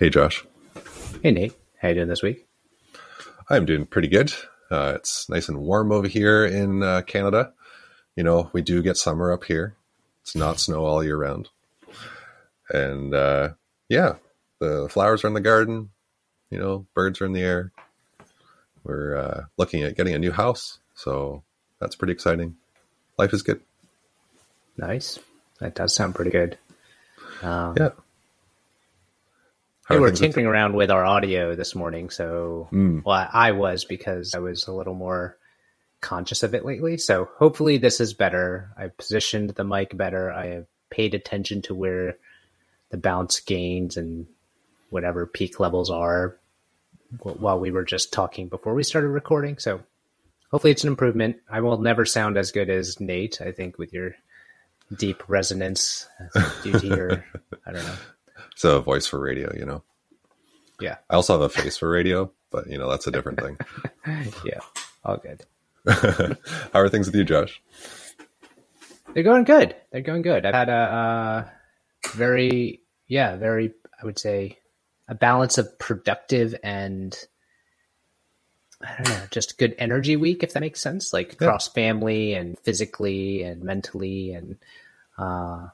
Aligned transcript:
Hey, 0.00 0.08
Josh. 0.08 0.46
Hey, 1.22 1.30
Nate. 1.30 1.52
How 1.76 1.88
you 1.88 1.94
doing 1.96 2.08
this 2.08 2.22
week? 2.22 2.46
I'm 3.50 3.66
doing 3.66 3.84
pretty 3.84 4.08
good. 4.08 4.32
Uh, 4.70 4.94
it's 4.96 5.28
nice 5.28 5.50
and 5.50 5.58
warm 5.58 5.92
over 5.92 6.08
here 6.08 6.46
in 6.46 6.82
uh, 6.82 7.02
Canada. 7.02 7.52
You 8.16 8.24
know, 8.24 8.48
we 8.54 8.62
do 8.62 8.82
get 8.82 8.96
summer 8.96 9.30
up 9.30 9.44
here. 9.44 9.76
It's 10.22 10.34
not 10.34 10.58
snow 10.58 10.86
all 10.86 11.04
year 11.04 11.18
round. 11.18 11.50
And 12.70 13.14
uh, 13.14 13.50
yeah, 13.90 14.14
the 14.58 14.88
flowers 14.88 15.22
are 15.22 15.28
in 15.28 15.34
the 15.34 15.40
garden. 15.42 15.90
You 16.48 16.58
know, 16.58 16.86
birds 16.94 17.20
are 17.20 17.26
in 17.26 17.34
the 17.34 17.42
air. 17.42 17.70
We're 18.82 19.18
uh, 19.18 19.44
looking 19.58 19.82
at 19.82 19.98
getting 19.98 20.14
a 20.14 20.18
new 20.18 20.32
house. 20.32 20.78
So 20.94 21.42
that's 21.78 21.94
pretty 21.94 22.14
exciting. 22.14 22.56
Life 23.18 23.34
is 23.34 23.42
good. 23.42 23.60
Nice. 24.78 25.18
That 25.58 25.74
does 25.74 25.94
sound 25.94 26.14
pretty 26.14 26.30
good. 26.30 26.56
Um, 27.42 27.74
Yeah. 27.78 27.90
We 29.90 29.98
were 29.98 30.12
tinkering 30.12 30.46
around 30.46 30.74
with 30.74 30.90
our 30.90 31.04
audio 31.04 31.54
this 31.54 31.74
morning, 31.74 32.10
so 32.10 32.68
Mm. 32.72 33.02
well, 33.04 33.28
I 33.32 33.52
was 33.52 33.84
because 33.84 34.34
I 34.34 34.38
was 34.38 34.66
a 34.68 34.72
little 34.72 34.94
more 34.94 35.36
conscious 36.00 36.42
of 36.42 36.54
it 36.54 36.64
lately. 36.64 36.96
So 36.96 37.28
hopefully 37.36 37.76
this 37.78 38.00
is 38.00 38.14
better. 38.14 38.70
I 38.76 38.88
positioned 38.88 39.50
the 39.50 39.64
mic 39.64 39.96
better. 39.96 40.30
I 40.32 40.46
have 40.46 40.66
paid 40.90 41.14
attention 41.14 41.62
to 41.62 41.74
where 41.74 42.16
the 42.90 42.96
bounce 42.96 43.40
gains 43.40 43.96
and 43.96 44.26
whatever 44.90 45.26
peak 45.26 45.60
levels 45.60 45.90
are 45.90 46.36
while 47.22 47.58
we 47.60 47.70
were 47.70 47.84
just 47.84 48.12
talking 48.12 48.48
before 48.48 48.74
we 48.74 48.82
started 48.82 49.08
recording. 49.08 49.58
So 49.58 49.80
hopefully 50.50 50.70
it's 50.72 50.84
an 50.84 50.88
improvement. 50.88 51.36
I 51.50 51.60
will 51.60 51.78
never 51.78 52.04
sound 52.04 52.36
as 52.38 52.50
good 52.52 52.70
as 52.70 53.00
Nate. 53.00 53.40
I 53.40 53.52
think 53.52 53.78
with 53.78 53.92
your 53.92 54.14
deep 54.96 55.22
resonance 55.28 56.08
due 56.62 56.72
to 56.78 56.86
your 56.86 57.24
I 57.66 57.72
don't 57.72 57.84
know. 57.84 57.94
It's 58.52 58.64
a 58.64 58.80
voice 58.80 59.06
for 59.06 59.20
radio, 59.20 59.52
you 59.56 59.64
know. 59.66 59.84
Yeah. 60.80 60.96
I 61.10 61.14
also 61.16 61.34
have 61.34 61.42
a 61.42 61.48
face 61.48 61.76
for 61.78 61.90
radio, 61.90 62.32
but 62.50 62.68
you 62.68 62.78
know 62.78 62.90
that's 62.90 63.06
a 63.06 63.10
different 63.12 63.40
thing. 63.40 63.58
Yeah. 64.44 64.60
All 65.04 65.16
good. 65.18 65.44
How 65.88 66.80
are 66.80 66.88
things 66.88 67.06
with 67.06 67.14
you, 67.16 67.24
Josh? 67.24 67.62
They're 69.14 69.22
going 69.24 69.44
good. 69.44 69.76
They're 69.92 70.02
going 70.02 70.22
good. 70.22 70.46
I've 70.46 70.54
had 70.54 70.68
a, 70.68 70.72
uh 70.72 71.50
very, 72.14 72.82
yeah, 73.08 73.36
very, 73.36 73.72
I 74.02 74.06
would 74.06 74.18
say, 74.18 74.58
a 75.08 75.14
balance 75.14 75.58
of 75.58 75.78
productive 75.78 76.54
and 76.62 77.16
I 78.82 78.96
don't 78.98 79.08
know, 79.08 79.26
just 79.30 79.58
good 79.58 79.74
energy 79.78 80.16
week, 80.16 80.42
if 80.42 80.54
that 80.54 80.60
makes 80.60 80.80
sense. 80.80 81.12
Like 81.12 81.38
Yeah. 81.40 81.46
cross 81.46 81.68
family 81.68 82.34
and 82.34 82.58
physically 82.60 83.42
and 83.42 83.62
mentally, 83.62 84.32
and 84.32 84.56
uh, 85.18 85.68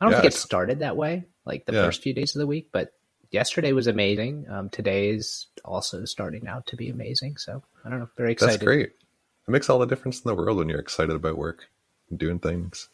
I 0.00 0.04
don't 0.04 0.10
Yeah, 0.10 0.16
think 0.16 0.26
it 0.26 0.34
started 0.34 0.80
that 0.80 0.96
way, 0.96 1.24
like 1.44 1.64
the 1.66 1.72
Yeah. 1.72 1.82
first 1.84 2.02
few 2.02 2.12
days 2.14 2.34
of 2.34 2.40
the 2.40 2.46
week, 2.46 2.68
but 2.72 2.92
yesterday 3.30 3.72
was 3.72 3.86
amazing. 3.86 4.46
Um, 4.48 4.68
today 4.70 5.10
is 5.10 5.46
also 5.64 6.04
starting 6.04 6.46
out 6.46 6.66
to 6.68 6.76
be 6.76 6.88
amazing. 6.90 7.36
So 7.38 7.62
I 7.84 7.90
don't 7.90 7.98
know, 8.00 8.08
very 8.16 8.32
excited. 8.32 8.54
That's 8.54 8.64
great. 8.64 8.86
It 8.86 9.50
makes 9.50 9.68
all 9.68 9.78
the 9.78 9.86
difference 9.86 10.20
in 10.20 10.28
the 10.28 10.34
world 10.34 10.58
when 10.58 10.68
you're 10.68 10.78
excited 10.80 11.16
about 11.16 11.36
work 11.36 11.68
and 12.10 12.18
doing 12.18 12.38
things. 12.38 12.88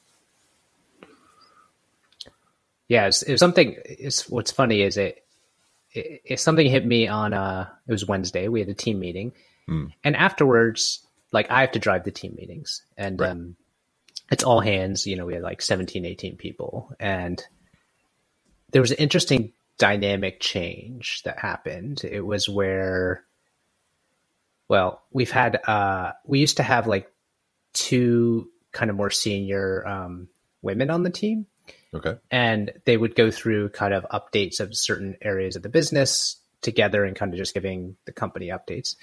Yeah, 2.89 3.07
it's, 3.07 3.23
it's 3.23 3.41
something. 3.41 3.77
It's 3.85 4.29
what's 4.31 4.51
funny 4.51 4.81
is 4.81 4.97
it, 4.97 5.25
it. 5.93 6.23
If 6.25 6.41
something 6.41 6.67
hit 6.67 6.87
me 6.87 7.07
on 7.07 7.35
uh, 7.35 7.69
it 7.87 7.93
was 7.93 8.07
Wednesday. 8.07 8.49
We 8.49 8.61
had 8.61 8.69
a 8.69 8.75
team 8.75 8.99
meeting, 8.99 9.33
Hmm. 9.67 9.87
and 10.03 10.17
afterwards, 10.17 11.07
like 11.31 11.51
I 11.51 11.61
have 11.61 11.73
to 11.73 11.79
drive 11.79 12.05
the 12.05 12.11
team 12.11 12.35
meetings, 12.37 12.83
and 12.97 13.21
Right. 13.21 13.31
um, 13.31 13.57
it's 14.31 14.43
all 14.45 14.61
hands. 14.61 15.07
You 15.07 15.17
know, 15.17 15.27
we 15.27 15.35
had 15.35 15.43
like 15.43 15.61
17, 15.61 16.07
18 16.07 16.37
people, 16.39 16.91
and 16.99 17.43
there 18.73 18.83
was 18.83 18.93
an 18.93 18.99
interesting 18.99 19.53
dynamic 19.79 20.41
change 20.41 21.23
that 21.25 21.39
happened. 21.39 22.03
It 22.05 22.23
was 22.27 22.49
where, 22.49 23.25
well, 24.69 25.03
we've 25.13 25.31
had 25.31 25.61
uh, 25.69 26.13
we 26.27 26.41
used 26.41 26.59
to 26.59 26.63
have 26.65 26.87
like 26.87 27.11
two 27.75 28.51
kind 28.73 28.91
of 28.91 28.97
more 28.97 29.11
senior 29.11 29.87
um, 29.87 30.29
women 30.63 30.91
on 30.91 31.03
the 31.05 31.11
team 31.11 31.47
Okay. 31.95 32.17
and 32.31 32.73
they 32.87 32.99
would 32.99 33.17
go 33.17 33.33
through 33.33 33.71
kind 33.71 33.95
of 33.95 34.07
updates 34.13 34.61
of 34.61 34.77
certain 34.77 35.17
areas 35.23 35.57
of 35.57 35.65
the 35.65 35.71
business 35.71 36.39
together 36.63 37.05
and 37.05 37.17
kind 37.17 37.35
of 37.35 37.39
just 37.39 37.55
giving 37.55 37.97
the 38.07 38.13
company 38.13 38.49
updates. 38.49 38.97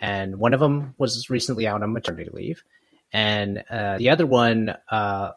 And 0.00 0.38
one 0.38 0.54
of 0.54 0.60
them 0.60 0.94
was 0.98 1.30
recently 1.30 1.68
out 1.68 1.84
on 1.84 1.92
maternity 1.92 2.30
leave, 2.32 2.64
and 3.12 3.64
uh, 3.70 3.98
the 3.98 4.10
other 4.10 4.26
one 4.26 4.74
uh, 4.90 5.32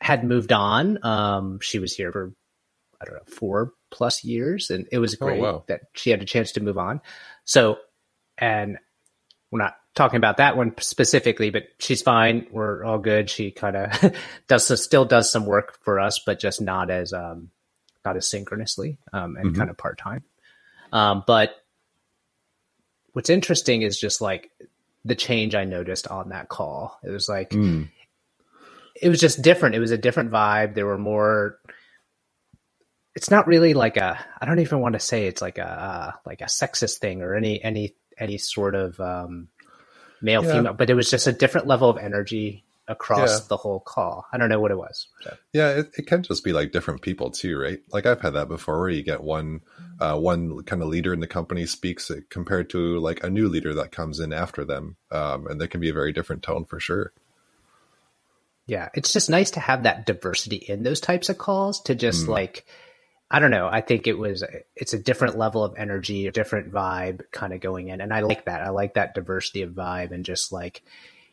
had 0.00 0.24
moved 0.24 0.52
on. 0.52 0.98
Um, 1.04 1.60
she 1.60 1.78
was 1.78 1.94
here 1.94 2.12
for 2.12 2.32
I 3.00 3.04
don't 3.04 3.14
know 3.14 3.20
four 3.34 3.72
plus 3.90 4.24
years, 4.24 4.70
and 4.70 4.86
it 4.92 4.98
was 4.98 5.14
Oh, 5.14 5.24
great 5.26 5.40
wow. 5.40 5.64
that 5.68 5.82
she 5.94 6.10
had 6.10 6.20
a 6.22 6.26
chance 6.26 6.52
to 6.52 6.60
move 6.62 6.78
on. 6.78 7.00
So, 7.44 7.78
and 8.36 8.78
we're 9.50 9.60
not 9.60 9.76
talking 9.94 10.16
about 10.18 10.36
that 10.38 10.56
one 10.56 10.74
specifically, 10.78 11.50
but 11.50 11.64
she's 11.78 12.02
fine. 12.02 12.46
We're 12.50 12.84
all 12.84 12.98
good. 12.98 13.30
She 13.30 13.50
kind 13.50 13.76
of 13.76 14.14
does 14.48 14.82
still 14.82 15.04
does 15.04 15.30
some 15.30 15.46
work 15.46 15.78
for 15.82 15.98
us, 16.00 16.20
but 16.24 16.38
just 16.40 16.60
not 16.60 16.90
as 16.90 17.12
um, 17.12 17.50
not 18.04 18.16
as 18.16 18.26
synchronously 18.28 18.98
um, 19.12 19.36
and 19.36 19.50
Mhm. 19.52 19.56
kind 19.56 19.70
of 19.70 19.76
part 19.76 19.98
time. 19.98 20.22
Um, 20.92 21.24
but 21.26 21.54
what's 23.12 23.30
interesting 23.30 23.82
is 23.82 23.98
just 23.98 24.20
like 24.20 24.50
the 25.04 25.14
change 25.14 25.54
I 25.54 25.64
noticed 25.64 26.08
on 26.08 26.30
that 26.30 26.48
call. 26.48 26.98
It 27.02 27.10
was 27.10 27.28
like 27.28 27.50
Mm. 27.50 27.88
it 29.00 29.08
was 29.08 29.20
just 29.20 29.42
different. 29.42 29.74
It 29.74 29.80
was 29.80 29.90
a 29.90 29.98
different 29.98 30.30
vibe. 30.30 30.74
There 30.74 30.86
were 30.86 30.98
more. 30.98 31.58
It's 33.18 33.32
not 33.32 33.48
really 33.48 33.74
like 33.74 33.96
a. 33.96 34.16
I 34.40 34.46
don't 34.46 34.60
even 34.60 34.78
want 34.78 34.92
to 34.92 35.00
say 35.00 35.26
it's 35.26 35.42
like 35.42 35.58
a 35.58 35.66
uh, 35.68 36.12
like 36.24 36.40
a 36.40 36.44
sexist 36.44 36.98
thing 36.98 37.20
or 37.20 37.34
any 37.34 37.60
any 37.60 37.96
any 38.16 38.38
sort 38.38 38.76
of 38.76 39.00
um, 39.00 39.48
male 40.22 40.44
Yeah. 40.44 40.52
female, 40.52 40.72
but 40.74 40.88
it 40.88 40.94
was 40.94 41.10
just 41.10 41.26
a 41.26 41.32
different 41.32 41.66
level 41.66 41.90
of 41.90 41.98
energy 41.98 42.62
across 42.86 43.40
Yeah. 43.40 43.46
the 43.48 43.56
whole 43.56 43.80
call. 43.80 44.24
I 44.32 44.38
don't 44.38 44.48
know 44.48 44.60
what 44.60 44.70
it 44.70 44.78
was. 44.78 45.08
So. 45.22 45.36
Yeah, 45.52 45.70
it, 45.80 45.90
it 45.98 46.06
can 46.06 46.22
just 46.22 46.44
be 46.44 46.52
like 46.52 46.70
different 46.70 47.02
people 47.02 47.32
too, 47.32 47.58
right? 47.58 47.80
Like 47.92 48.06
I've 48.06 48.20
had 48.20 48.34
that 48.34 48.46
before, 48.46 48.78
where 48.78 48.88
you 48.88 49.02
get 49.02 49.20
one, 49.24 49.62
uh, 49.98 50.16
one 50.16 50.62
kind 50.62 50.80
of 50.80 50.86
leader 50.88 51.12
in 51.12 51.18
the 51.18 51.26
company 51.26 51.66
speaks 51.66 52.12
compared 52.30 52.70
to 52.70 53.00
like 53.00 53.24
a 53.24 53.30
new 53.30 53.48
leader 53.48 53.74
that 53.74 53.90
comes 53.90 54.20
in 54.20 54.32
after 54.32 54.64
them, 54.64 54.94
um, 55.10 55.48
and 55.48 55.60
there 55.60 55.66
can 55.66 55.80
be 55.80 55.90
a 55.90 55.92
very 55.92 56.12
different 56.12 56.44
tone 56.44 56.64
for 56.66 56.78
sure. 56.78 57.12
Yeah, 58.68 58.90
it's 58.94 59.12
just 59.12 59.28
nice 59.28 59.50
to 59.52 59.60
have 59.60 59.82
that 59.82 60.06
diversity 60.06 60.56
in 60.56 60.84
those 60.84 61.00
types 61.00 61.28
of 61.28 61.36
calls 61.36 61.80
to 61.82 61.96
just 61.96 62.26
Mm. 62.26 62.28
like 62.28 62.64
I 63.30 63.40
don't 63.40 63.50
know, 63.50 63.68
I 63.70 63.82
think 63.82 64.06
it 64.06 64.18
was 64.18 64.42
it's 64.74 64.94
a 64.94 64.98
different 64.98 65.36
level 65.36 65.62
of 65.62 65.74
energy, 65.76 66.26
a 66.26 66.32
different 66.32 66.72
vibe 66.72 67.22
kind 67.30 67.52
of 67.52 67.60
going 67.60 67.88
in 67.88 68.00
and 68.00 68.12
I 68.12 68.20
like 68.20 68.46
that. 68.46 68.62
I 68.62 68.70
like 68.70 68.94
that 68.94 69.14
diversity 69.14 69.62
of 69.62 69.72
vibe 69.72 70.12
and 70.12 70.24
just 70.24 70.50
like 70.52 70.82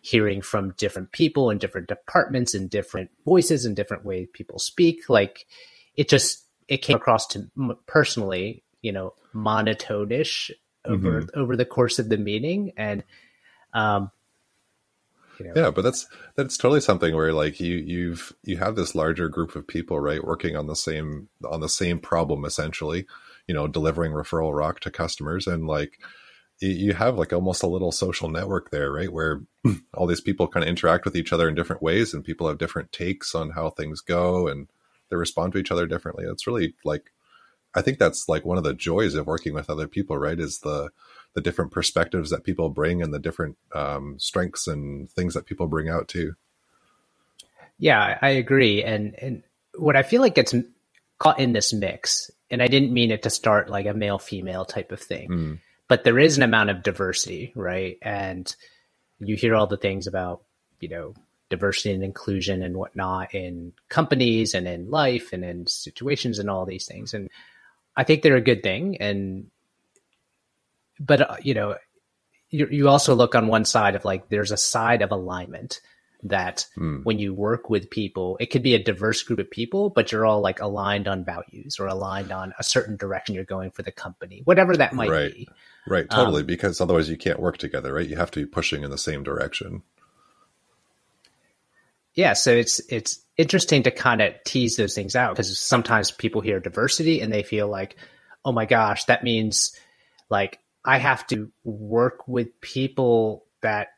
hearing 0.01 0.41
from 0.41 0.73
different 0.77 1.11
people 1.11 1.49
in 1.49 1.57
different 1.57 1.87
departments 1.87 2.53
and 2.53 2.69
different 2.69 3.09
voices 3.25 3.65
and 3.65 3.75
different 3.75 4.05
ways 4.05 4.27
people 4.33 4.59
speak. 4.59 5.09
Like 5.09 5.47
it 5.95 6.09
just 6.09 6.43
it 6.67 6.77
came 6.77 6.97
across 6.97 7.27
to 7.27 7.49
m- 7.57 7.77
personally, 7.87 8.63
you 8.81 8.91
know, 8.91 9.13
monotone-ish 9.33 10.51
over 10.85 11.27
over 11.33 11.55
the 11.55 11.65
course 11.65 11.97
of 11.97 12.09
the 12.09 12.17
meeting. 12.17 12.73
And 12.77 13.03
um 13.73 14.11
know, 15.39 15.53
Yeah, 15.55 15.71
but 15.71 15.83
that's 15.83 16.07
that's 16.35 16.57
totally 16.57 16.81
something 16.81 17.15
where 17.15 17.33
like 17.33 17.59
you 17.59 17.75
you've 17.75 18.33
you 18.43 18.57
have 18.57 18.75
this 18.75 18.95
larger 18.95 19.27
group 19.27 19.55
of 19.55 19.67
people, 19.67 19.99
right, 19.99 20.23
working 20.23 20.55
on 20.55 20.67
the 20.67 20.75
same 20.75 21.29
on 21.49 21.59
the 21.59 21.69
same 21.69 21.99
problem 21.99 22.45
essentially, 22.45 23.05
you 23.47 23.53
know, 23.53 23.67
delivering 23.67 24.11
Referral 24.13 24.55
Rock 24.55 24.79
to 24.81 24.91
customers 24.91 25.47
and 25.47 25.67
like 25.67 25.99
you 26.61 26.93
have 26.93 27.17
like 27.17 27.33
almost 27.33 27.63
a 27.63 27.67
little 27.67 27.91
social 27.91 28.29
network 28.29 28.71
there, 28.71 28.91
right, 28.91 29.11
where 29.11 29.41
all 29.93 30.07
these 30.07 30.21
people 30.21 30.47
kind 30.47 30.63
of 30.63 30.69
interact 30.69 31.03
with 31.03 31.15
each 31.15 31.33
other 31.33 31.49
in 31.49 31.55
different 31.55 31.81
ways 31.81 32.13
and 32.13 32.23
people 32.23 32.47
have 32.47 32.57
different 32.57 32.91
takes 32.91 33.35
on 33.35 33.51
how 33.51 33.69
things 33.69 33.99
go 33.99 34.47
and 34.47 34.67
they 35.09 35.17
respond 35.17 35.53
to 35.53 35.59
each 35.59 35.71
other 35.71 35.85
differently. 35.85 36.25
It's 36.25 36.47
really 36.47 36.75
like 36.85 37.11
I 37.75 37.81
think 37.81 37.99
that's 37.99 38.27
like 38.29 38.45
one 38.45 38.57
of 38.57 38.63
the 38.63 38.73
joys 38.73 39.13
of 39.15 39.27
working 39.27 39.53
with 39.53 39.69
other 39.69 39.87
people, 39.87 40.17
right? 40.17 40.39
Is 40.39 40.59
the 40.59 40.89
the 41.33 41.41
different 41.41 41.71
perspectives 41.71 42.29
that 42.29 42.45
people 42.45 42.69
bring 42.69 43.01
and 43.01 43.13
the 43.13 43.19
different 43.19 43.57
um, 43.73 44.17
strengths 44.17 44.67
and 44.67 45.09
things 45.11 45.33
that 45.33 45.45
people 45.45 45.67
bring 45.67 45.89
out 45.89 46.07
too. 46.07 46.35
Yeah, 47.77 48.17
I 48.21 48.29
agree. 48.29 48.83
And 48.83 49.15
and 49.21 49.43
what 49.77 49.95
I 49.97 50.03
feel 50.03 50.21
like 50.21 50.35
gets 50.35 50.55
caught 51.19 51.39
in 51.39 51.53
this 51.53 51.73
mix, 51.73 52.31
and 52.49 52.61
I 52.63 52.67
didn't 52.67 52.93
mean 52.93 53.11
it 53.11 53.23
to 53.23 53.29
start 53.29 53.69
like 53.69 53.85
a 53.85 53.93
male 53.93 54.17
female 54.19 54.65
type 54.65 54.91
of 54.91 55.01
thing, 55.01 55.29
Mm. 55.29 55.59
but 55.87 56.03
there 56.03 56.19
is 56.19 56.37
an 56.37 56.43
amount 56.43 56.69
of 56.69 56.83
diversity, 56.83 57.51
right? 57.55 57.97
And 58.01 58.53
you 59.19 59.35
hear 59.35 59.55
all 59.55 59.67
the 59.67 59.77
things 59.77 60.07
about 60.07 60.43
you 60.79 60.87
know 60.89 61.13
diversity 61.49 61.93
and 61.93 62.03
inclusion 62.03 62.63
and 62.63 62.75
whatnot 62.77 63.35
in 63.35 63.73
companies 63.89 64.53
and 64.55 64.67
in 64.67 64.89
life 64.89 65.31
and 65.33 65.43
in 65.43 65.67
situations 65.67 66.39
and 66.39 66.49
all 66.49 66.65
these 66.65 66.85
things, 66.85 67.13
and 67.13 67.29
I 67.95 68.03
think 68.03 68.21
they're 68.21 68.35
a 68.35 68.41
good 68.41 68.63
thing. 68.63 68.97
And 68.97 69.49
but 70.99 71.21
uh, 71.21 71.35
you 71.41 71.53
know, 71.53 71.75
you 72.49 72.67
you 72.69 72.89
also 72.89 73.15
look 73.15 73.35
on 73.35 73.47
one 73.47 73.65
side 73.65 73.95
of 73.95 74.05
like 74.05 74.29
there's 74.29 74.51
a 74.51 74.57
side 74.57 75.01
of 75.01 75.11
alignment 75.11 75.81
that 76.23 76.65
mm. 76.77 77.03
when 77.03 77.19
you 77.19 77.33
work 77.33 77.69
with 77.69 77.89
people, 77.89 78.35
it 78.39 78.47
could 78.47 78.63
be 78.63 78.73
a 78.73 78.83
diverse 78.83 79.21
group 79.21 79.39
of 79.39 79.49
people, 79.49 79.89
but 79.89 80.11
you're 80.11 80.25
all 80.25 80.41
like 80.41 80.59
aligned 80.59 81.07
on 81.07 81.23
values 81.23 81.79
or 81.79 81.85
aligned 81.87 82.31
on 82.31 82.53
a 82.57 82.63
certain 82.63 82.97
direction 82.97 83.35
you're 83.35 83.43
going 83.43 83.69
for 83.69 83.83
the 83.83 83.91
company, 83.91 84.41
whatever 84.43 84.75
that 84.75 84.93
might 84.93 85.09
right. 85.09 85.33
be. 85.33 85.47
Right, 85.87 86.09
totally, 86.09 86.41
um, 86.41 86.47
because 86.47 86.81
otherwise 86.81 87.09
you 87.09 87.17
can't 87.17 87.39
work 87.39 87.57
together, 87.57 87.93
right? 87.93 88.09
You 88.09 88.15
have 88.15 88.31
to 88.31 88.39
be 88.39 88.45
pushing 88.47 88.83
in 88.83 88.89
the 88.89 88.97
same 88.97 89.21
direction. 89.21 89.83
Yeah, 92.15 92.33
so 92.33 92.51
it's 92.51 92.79
it's 92.89 93.19
interesting 93.37 93.83
to 93.83 93.91
kind 93.91 94.21
of 94.21 94.33
tease 94.45 94.75
those 94.75 94.95
things 94.95 95.15
out 95.15 95.33
because 95.33 95.59
sometimes 95.59 96.11
people 96.11 96.41
hear 96.41 96.59
diversity 96.59 97.21
and 97.21 97.31
they 97.31 97.43
feel 97.43 97.67
like, 97.67 97.97
"Oh 98.43 98.51
my 98.51 98.65
gosh, 98.65 99.05
that 99.05 99.23
means 99.23 99.75
like 100.29 100.59
I 100.83 100.97
have 100.97 101.25
to 101.27 101.51
work 101.63 102.27
with 102.27 102.61
people 102.61 103.45
that 103.61 103.89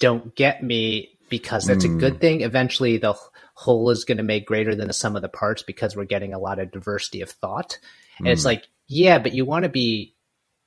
don't 0.00 0.34
get 0.34 0.62
me 0.62 1.18
because 1.28 1.64
that's 1.64 1.86
mm. 1.86 1.96
a 1.96 1.98
good 1.98 2.14
hmm. 2.14 2.18
thing. 2.18 2.40
Eventually, 2.40 2.98
the 2.98 3.14
whole 3.54 3.90
is 3.90 4.04
going 4.04 4.18
to 4.18 4.24
make 4.24 4.46
greater 4.46 4.74
than 4.74 4.88
the 4.88 4.92
sum 4.92 5.16
of 5.16 5.22
the 5.22 5.28
parts 5.28 5.62
because 5.62 5.94
we're 5.94 6.04
getting 6.04 6.34
a 6.34 6.38
lot 6.38 6.58
of 6.58 6.70
diversity 6.70 7.20
of 7.20 7.30
thought. 7.30 7.78
And 8.18 8.26
mm. 8.26 8.30
it's 8.30 8.42
hmm. 8.42 8.48
like, 8.48 8.68
yeah, 8.88 9.18
but 9.18 9.32
you 9.32 9.44
want 9.44 9.62
to 9.62 9.68
be, 9.68 10.14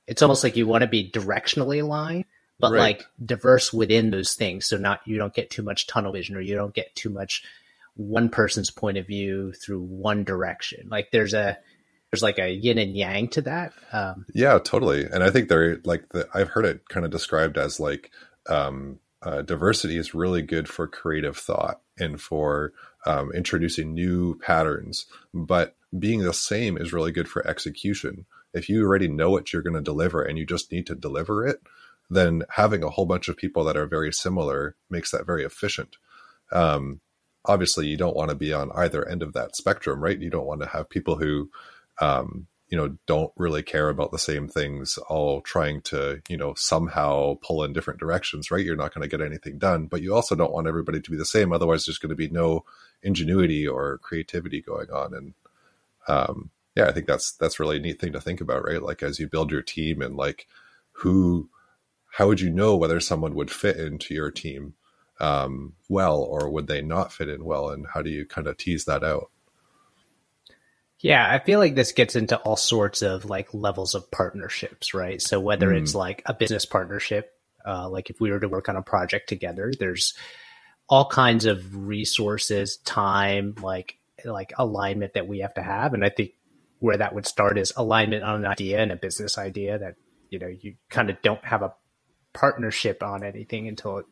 it's 0.06 0.22
almost 0.22 0.42
like 0.42 0.56
you 0.56 0.66
want 0.66 0.82
to 0.82 0.88
be 0.88 1.10
directionally 1.10 1.82
aligned, 1.82 2.24
but 2.58 2.72
right. 2.72 2.80
like 2.80 3.04
diverse 3.24 3.72
within 3.72 4.10
those 4.10 4.34
things. 4.34 4.66
So 4.66 4.76
not, 4.76 5.00
you 5.04 5.18
don't 5.18 5.34
get 5.34 5.50
too 5.50 5.62
much 5.62 5.86
tunnel 5.86 6.12
vision 6.12 6.36
or 6.36 6.40
you 6.40 6.56
don't 6.56 6.74
get 6.74 6.94
too 6.96 7.10
much 7.10 7.44
one 7.96 8.28
person's 8.28 8.70
point 8.70 8.98
of 8.98 9.06
view 9.06 9.52
through 9.52 9.80
one 9.82 10.24
direction. 10.24 10.88
Like 10.90 11.10
there's 11.10 11.34
a, 11.34 11.58
there's 12.10 12.22
like 12.22 12.38
a 12.38 12.50
yin 12.50 12.78
and 12.78 12.96
yang 12.96 13.28
to 13.28 13.42
that. 13.42 13.72
Um, 13.92 14.26
yeah, 14.34 14.58
totally. 14.58 15.04
And 15.04 15.24
I 15.24 15.30
think 15.30 15.48
they're 15.48 15.80
like 15.84 16.08
the, 16.10 16.28
I've 16.32 16.50
heard 16.50 16.64
it 16.64 16.88
kind 16.88 17.04
of 17.04 17.10
described 17.10 17.58
as 17.58 17.80
like, 17.80 18.10
um, 18.48 19.00
uh, 19.22 19.42
diversity 19.42 19.96
is 19.96 20.14
really 20.14 20.42
good 20.42 20.68
for 20.68 20.86
creative 20.86 21.36
thought 21.36 21.80
and 21.98 22.20
for 22.20 22.72
um, 23.06 23.32
introducing 23.32 23.92
new 23.92 24.38
patterns. 24.38 25.06
But 25.34 25.74
being 25.98 26.20
the 26.20 26.34
same 26.34 26.76
is 26.76 26.92
really 26.92 27.12
good 27.12 27.28
for 27.28 27.46
execution. 27.46 28.26
If 28.52 28.68
you 28.68 28.84
already 28.84 29.08
know 29.08 29.30
what 29.30 29.52
you're 29.52 29.62
going 29.62 29.74
to 29.74 29.80
deliver 29.80 30.22
and 30.22 30.38
you 30.38 30.46
just 30.46 30.70
need 30.70 30.86
to 30.86 30.94
deliver 30.94 31.46
it, 31.46 31.60
then 32.08 32.44
having 32.50 32.84
a 32.84 32.90
whole 32.90 33.06
bunch 33.06 33.28
of 33.28 33.36
people 33.36 33.64
that 33.64 33.76
are 33.76 33.86
very 33.86 34.12
similar 34.12 34.76
makes 34.88 35.10
that 35.10 35.26
very 35.26 35.44
efficient. 35.44 35.96
Um, 36.52 37.00
obviously, 37.46 37.86
you 37.86 37.96
don't 37.96 38.16
want 38.16 38.30
to 38.30 38.36
be 38.36 38.52
on 38.52 38.70
either 38.74 39.08
end 39.08 39.22
of 39.22 39.32
that 39.34 39.56
spectrum, 39.56 40.02
right? 40.02 40.20
You 40.20 40.30
don't 40.30 40.46
want 40.46 40.62
to 40.62 40.68
have 40.68 40.88
people 40.88 41.16
who 41.16 41.50
um, 42.00 42.46
you 42.68 42.76
know 42.76 42.96
don't 43.06 43.32
really 43.36 43.62
care 43.62 43.88
about 43.88 44.10
the 44.10 44.18
same 44.18 44.48
things 44.48 44.98
all 45.08 45.40
trying 45.40 45.80
to 45.82 46.20
you 46.28 46.36
know 46.36 46.54
somehow 46.56 47.34
pull 47.42 47.62
in 47.62 47.72
different 47.72 48.00
directions 48.00 48.50
right? 48.50 48.64
You're 48.64 48.76
not 48.76 48.94
going 48.94 49.08
to 49.08 49.16
get 49.16 49.24
anything 49.24 49.58
done 49.58 49.86
but 49.86 50.02
you 50.02 50.14
also 50.14 50.34
don't 50.34 50.52
want 50.52 50.66
everybody 50.66 51.00
to 51.00 51.10
be 51.10 51.16
the 51.16 51.24
same 51.24 51.52
otherwise 51.52 51.84
there's 51.84 51.98
going 51.98 52.10
to 52.10 52.16
be 52.16 52.28
no 52.28 52.64
ingenuity 53.02 53.66
or 53.66 53.98
creativity 53.98 54.60
going 54.60 54.90
on 54.90 55.14
and 55.14 55.34
um 56.08 56.50
yeah 56.74 56.86
i 56.86 56.92
think 56.92 57.06
that's 57.06 57.32
that's 57.32 57.60
really 57.60 57.76
a 57.76 57.80
neat 57.80 58.00
thing 58.00 58.12
to 58.12 58.20
think 58.20 58.40
about 58.40 58.64
right? 58.64 58.82
Like 58.82 59.02
as 59.02 59.18
you 59.20 59.28
build 59.28 59.50
your 59.50 59.62
team 59.62 60.02
and 60.02 60.16
like 60.16 60.46
who 60.92 61.48
how 62.12 62.26
would 62.26 62.40
you 62.40 62.50
know 62.50 62.76
whether 62.76 62.98
someone 63.00 63.34
would 63.34 63.50
fit 63.50 63.76
into 63.76 64.14
your 64.14 64.30
team 64.30 64.74
um 65.20 65.72
well 65.88 66.18
or 66.18 66.48
would 66.50 66.66
they 66.66 66.82
not 66.82 67.12
fit 67.12 67.28
in 67.28 67.44
well 67.44 67.70
and 67.70 67.86
how 67.94 68.02
do 68.02 68.10
you 68.10 68.26
kind 68.26 68.46
of 68.46 68.56
tease 68.56 68.84
that 68.84 69.02
out 69.02 69.30
yeah, 71.00 71.30
I 71.30 71.38
feel 71.38 71.58
like 71.58 71.74
this 71.74 71.92
gets 71.92 72.16
into 72.16 72.38
all 72.38 72.56
sorts 72.56 73.02
of 73.02 73.26
like 73.26 73.52
levels 73.52 73.94
of 73.94 74.10
partnerships, 74.10 74.94
right? 74.94 75.20
So 75.20 75.38
whether 75.38 75.68
mm. 75.68 75.80
it's 75.80 75.94
like 75.94 76.22
a 76.24 76.32
business 76.32 76.64
partnership, 76.64 77.32
uh, 77.66 77.88
like 77.88 78.08
if 78.08 78.20
we 78.20 78.30
were 78.30 78.40
to 78.40 78.48
work 78.48 78.68
on 78.68 78.76
a 78.76 78.82
project 78.82 79.28
together, 79.28 79.72
there's 79.78 80.14
all 80.88 81.06
kinds 81.06 81.44
of 81.44 81.86
resources, 81.86 82.78
time, 82.78 83.54
like 83.60 83.98
like 84.24 84.52
alignment 84.56 85.14
that 85.14 85.28
we 85.28 85.40
have 85.40 85.54
to 85.54 85.62
have, 85.62 85.92
and 85.92 86.04
I 86.04 86.08
think 86.08 86.32
where 86.78 86.96
that 86.96 87.14
would 87.14 87.26
start 87.26 87.58
is 87.58 87.72
alignment 87.76 88.22
on 88.22 88.44
an 88.44 88.50
idea 88.50 88.80
and 88.80 88.92
a 88.92 88.96
business 88.96 89.36
idea 89.36 89.78
that 89.78 89.96
you 90.30 90.38
know 90.38 90.46
you 90.46 90.76
kind 90.88 91.10
of 91.10 91.20
don't 91.22 91.44
have 91.44 91.62
a 91.62 91.74
partnership 92.32 93.02
on 93.02 93.22
anything 93.22 93.68
until 93.68 93.98
it, 93.98 94.06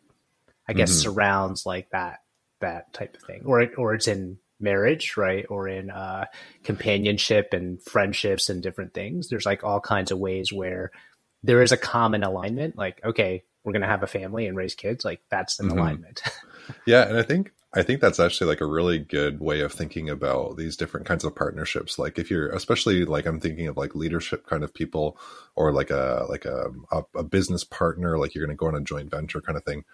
I 0.69 0.72
guess, 0.72 0.90
mm-hmm. 0.90 1.11
surrounds 1.11 1.66
like 1.66 1.90
that 1.90 2.20
that 2.61 2.93
type 2.93 3.16
of 3.16 3.22
thing, 3.22 3.43
or 3.44 3.69
or 3.76 3.94
it's 3.94 4.08
in 4.08 4.38
marriage, 4.61 5.16
right? 5.16 5.46
Or 5.49 5.69
in 5.69 5.90
uh, 5.90 6.26
companionship 6.64 7.52
and 7.52 7.81
friendships 7.82 8.49
and 8.49 8.62
different 8.62 8.94
things. 8.94 9.28
There's 9.28 9.46
like 9.46 9.64
all 9.64 9.81
kinds 9.81 10.11
of 10.11 10.19
ways 10.19 10.52
where 10.52 10.90
there 11.43 11.62
is 11.62 11.72
a 11.72 11.76
common 11.76 12.25
alignment. 12.25 12.76
Like, 12.76 13.00
okay, 13.05 13.44
we're 13.62 13.72
going 13.72 13.82
to 13.82 13.88
have 13.88 14.02
a 14.02 14.08
family 14.08 14.46
and 14.46 14.56
raise 14.56 14.75
kids. 14.75 15.05
Like 15.05 15.20
that's 15.31 15.61
an 15.61 15.69
mm-hmm. 15.69 15.78
alignment. 15.78 16.22
yeah. 16.87 17.08
And 17.08 17.19
I 17.19 17.22
think, 17.22 17.52
I 17.75 17.82
think 17.82 18.00
that's 18.00 18.20
actually 18.20 18.49
like 18.49 18.60
a 18.60 18.67
really 18.67 18.99
good 18.99 19.40
way 19.40 19.60
of 19.60 19.72
thinking 19.72 20.08
about 20.08 20.56
these 20.56 20.76
different 20.76 21.06
kinds 21.06 21.25
of 21.25 21.34
partnerships. 21.34 21.99
Like 21.99 22.19
if 22.19 22.31
you're, 22.31 22.49
especially 22.50 23.05
like 23.05 23.26
I'm 23.26 23.40
thinking 23.40 23.69
of 23.69 23.76
like 23.76 23.94
leadership 23.94 24.46
kind 24.46 24.64
of 24.64 24.72
people 24.72 25.19
or 25.56 25.72
like 25.72 25.90
a, 25.90 26.26
like 26.28 26.44
a, 26.44 26.70
a, 26.93 27.02
a 27.17 27.22
business 27.25 27.64
partner, 27.64 28.19
like 28.19 28.34
you're 28.34 28.46
going 28.46 28.56
to 28.56 28.60
go 28.60 28.69
on 28.69 28.76
a 28.76 28.81
joint 28.81 29.10
venture 29.10 29.40
kind 29.40 29.58
of 29.58 29.64
thing 29.64 29.84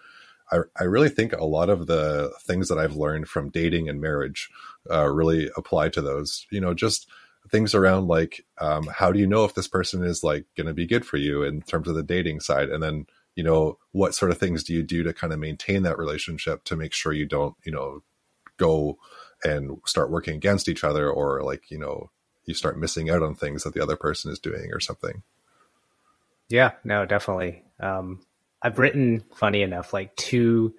I, 0.51 0.59
I 0.79 0.83
really 0.83 1.09
think 1.09 1.33
a 1.33 1.45
lot 1.45 1.69
of 1.69 1.87
the 1.87 2.31
things 2.41 2.67
that 2.67 2.77
I've 2.77 2.95
learned 2.95 3.27
from 3.27 3.49
dating 3.49 3.89
and 3.89 4.01
marriage 4.01 4.49
uh, 4.89 5.07
really 5.07 5.49
apply 5.55 5.89
to 5.89 6.01
those. 6.01 6.45
You 6.51 6.61
know, 6.61 6.73
just 6.73 7.07
things 7.49 7.73
around 7.73 8.07
like 8.07 8.45
um, 8.59 8.87
how 8.87 9.11
do 9.11 9.19
you 9.19 9.27
know 9.27 9.45
if 9.45 9.55
this 9.55 9.67
person 9.67 10.03
is 10.03 10.23
like 10.23 10.45
going 10.55 10.67
to 10.67 10.73
be 10.73 10.85
good 10.85 11.05
for 11.05 11.17
you 11.17 11.43
in 11.43 11.61
terms 11.61 11.87
of 11.87 11.95
the 11.95 12.03
dating 12.03 12.39
side, 12.39 12.69
and 12.69 12.83
then 12.83 13.07
you 13.35 13.43
know 13.43 13.77
what 13.91 14.13
sort 14.13 14.31
of 14.31 14.37
things 14.37 14.63
do 14.63 14.73
you 14.73 14.83
do 14.83 15.03
to 15.03 15.13
kind 15.13 15.33
of 15.33 15.39
maintain 15.39 15.83
that 15.83 15.97
relationship 15.97 16.63
to 16.65 16.75
make 16.75 16.93
sure 16.93 17.13
you 17.13 17.25
don't 17.25 17.55
you 17.63 17.71
know 17.71 18.03
go 18.57 18.97
and 19.43 19.79
start 19.85 20.11
working 20.11 20.35
against 20.35 20.69
each 20.69 20.83
other 20.83 21.09
or 21.09 21.41
like 21.43 21.71
you 21.71 21.77
know 21.77 22.09
you 22.45 22.53
start 22.53 22.77
missing 22.77 23.09
out 23.09 23.23
on 23.23 23.35
things 23.35 23.63
that 23.63 23.73
the 23.73 23.81
other 23.81 23.95
person 23.95 24.31
is 24.31 24.39
doing 24.39 24.71
or 24.73 24.79
something. 24.79 25.23
Yeah, 26.49 26.71
no, 26.83 27.05
definitely. 27.05 27.63
Um, 27.79 28.21
I've 28.61 28.79
written, 28.79 29.23
funny 29.35 29.61
enough, 29.61 29.93
like 29.93 30.15
two 30.15 30.75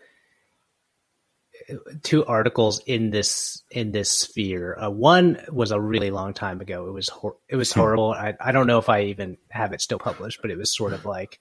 two 2.02 2.25
articles 2.25 2.81
in 2.87 3.11
this 3.11 3.62
in 3.70 3.93
this 3.93 4.11
sphere. 4.11 4.76
Uh, 4.79 4.90
one 4.90 5.38
was 5.50 5.70
a 5.70 5.81
really 5.81 6.11
long 6.11 6.34
time 6.34 6.61
ago. 6.61 6.87
It 6.88 6.93
was 6.93 7.08
hor- 7.08 7.37
it 7.49 7.56
was 7.56 7.73
hmm. 7.73 7.81
horrible. 7.81 8.12
I 8.12 8.34
I 8.40 8.52
don't 8.52 8.67
know 8.67 8.79
if 8.79 8.88
I 8.88 9.05
even 9.05 9.38
have 9.50 9.73
it 9.73 9.81
still 9.81 9.99
published, 9.99 10.40
but 10.43 10.50
it 10.50 10.58
was 10.58 10.75
sort 10.75 10.93
of 10.93 11.05
like 11.05 11.38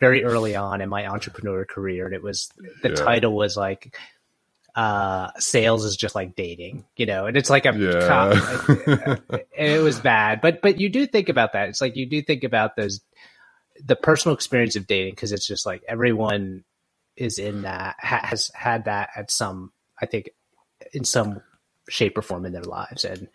very 0.00 0.24
early 0.24 0.56
on 0.56 0.80
in 0.80 0.88
my 0.88 1.06
entrepreneur 1.06 1.64
career, 1.64 2.06
and 2.06 2.14
it 2.14 2.22
was 2.22 2.50
the 2.82 2.90
yeah. 2.90 2.94
title 2.94 3.34
was 3.34 3.56
like 3.56 3.96
uh 4.74 5.30
sales 5.38 5.84
is 5.84 5.96
just 5.96 6.16
like 6.16 6.34
dating 6.34 6.84
you 6.96 7.06
know 7.06 7.26
and 7.26 7.36
it's 7.36 7.48
like 7.48 7.64
a 7.64 7.72
yeah. 7.78 8.08
cop, 8.08 9.20
it 9.56 9.80
was 9.80 10.00
bad 10.00 10.40
but 10.40 10.60
but 10.62 10.80
you 10.80 10.88
do 10.88 11.06
think 11.06 11.28
about 11.28 11.52
that 11.52 11.68
it's 11.68 11.80
like 11.80 11.94
you 11.94 12.06
do 12.06 12.20
think 12.20 12.42
about 12.42 12.74
those 12.74 13.00
the 13.82 13.96
personal 13.96 14.34
experience 14.34 14.76
of 14.76 14.86
dating 14.86 15.12
because 15.12 15.32
it's 15.32 15.46
just 15.46 15.66
like 15.66 15.82
everyone 15.88 16.64
is 17.16 17.38
in 17.38 17.62
that 17.62 17.96
has 17.98 18.50
had 18.54 18.84
that 18.86 19.10
at 19.16 19.30
some 19.30 19.72
I 20.00 20.06
think 20.06 20.30
in 20.92 21.04
some 21.04 21.40
shape 21.88 22.18
or 22.18 22.22
form 22.22 22.44
in 22.44 22.52
their 22.52 22.62
lives 22.62 23.04
and 23.04 23.28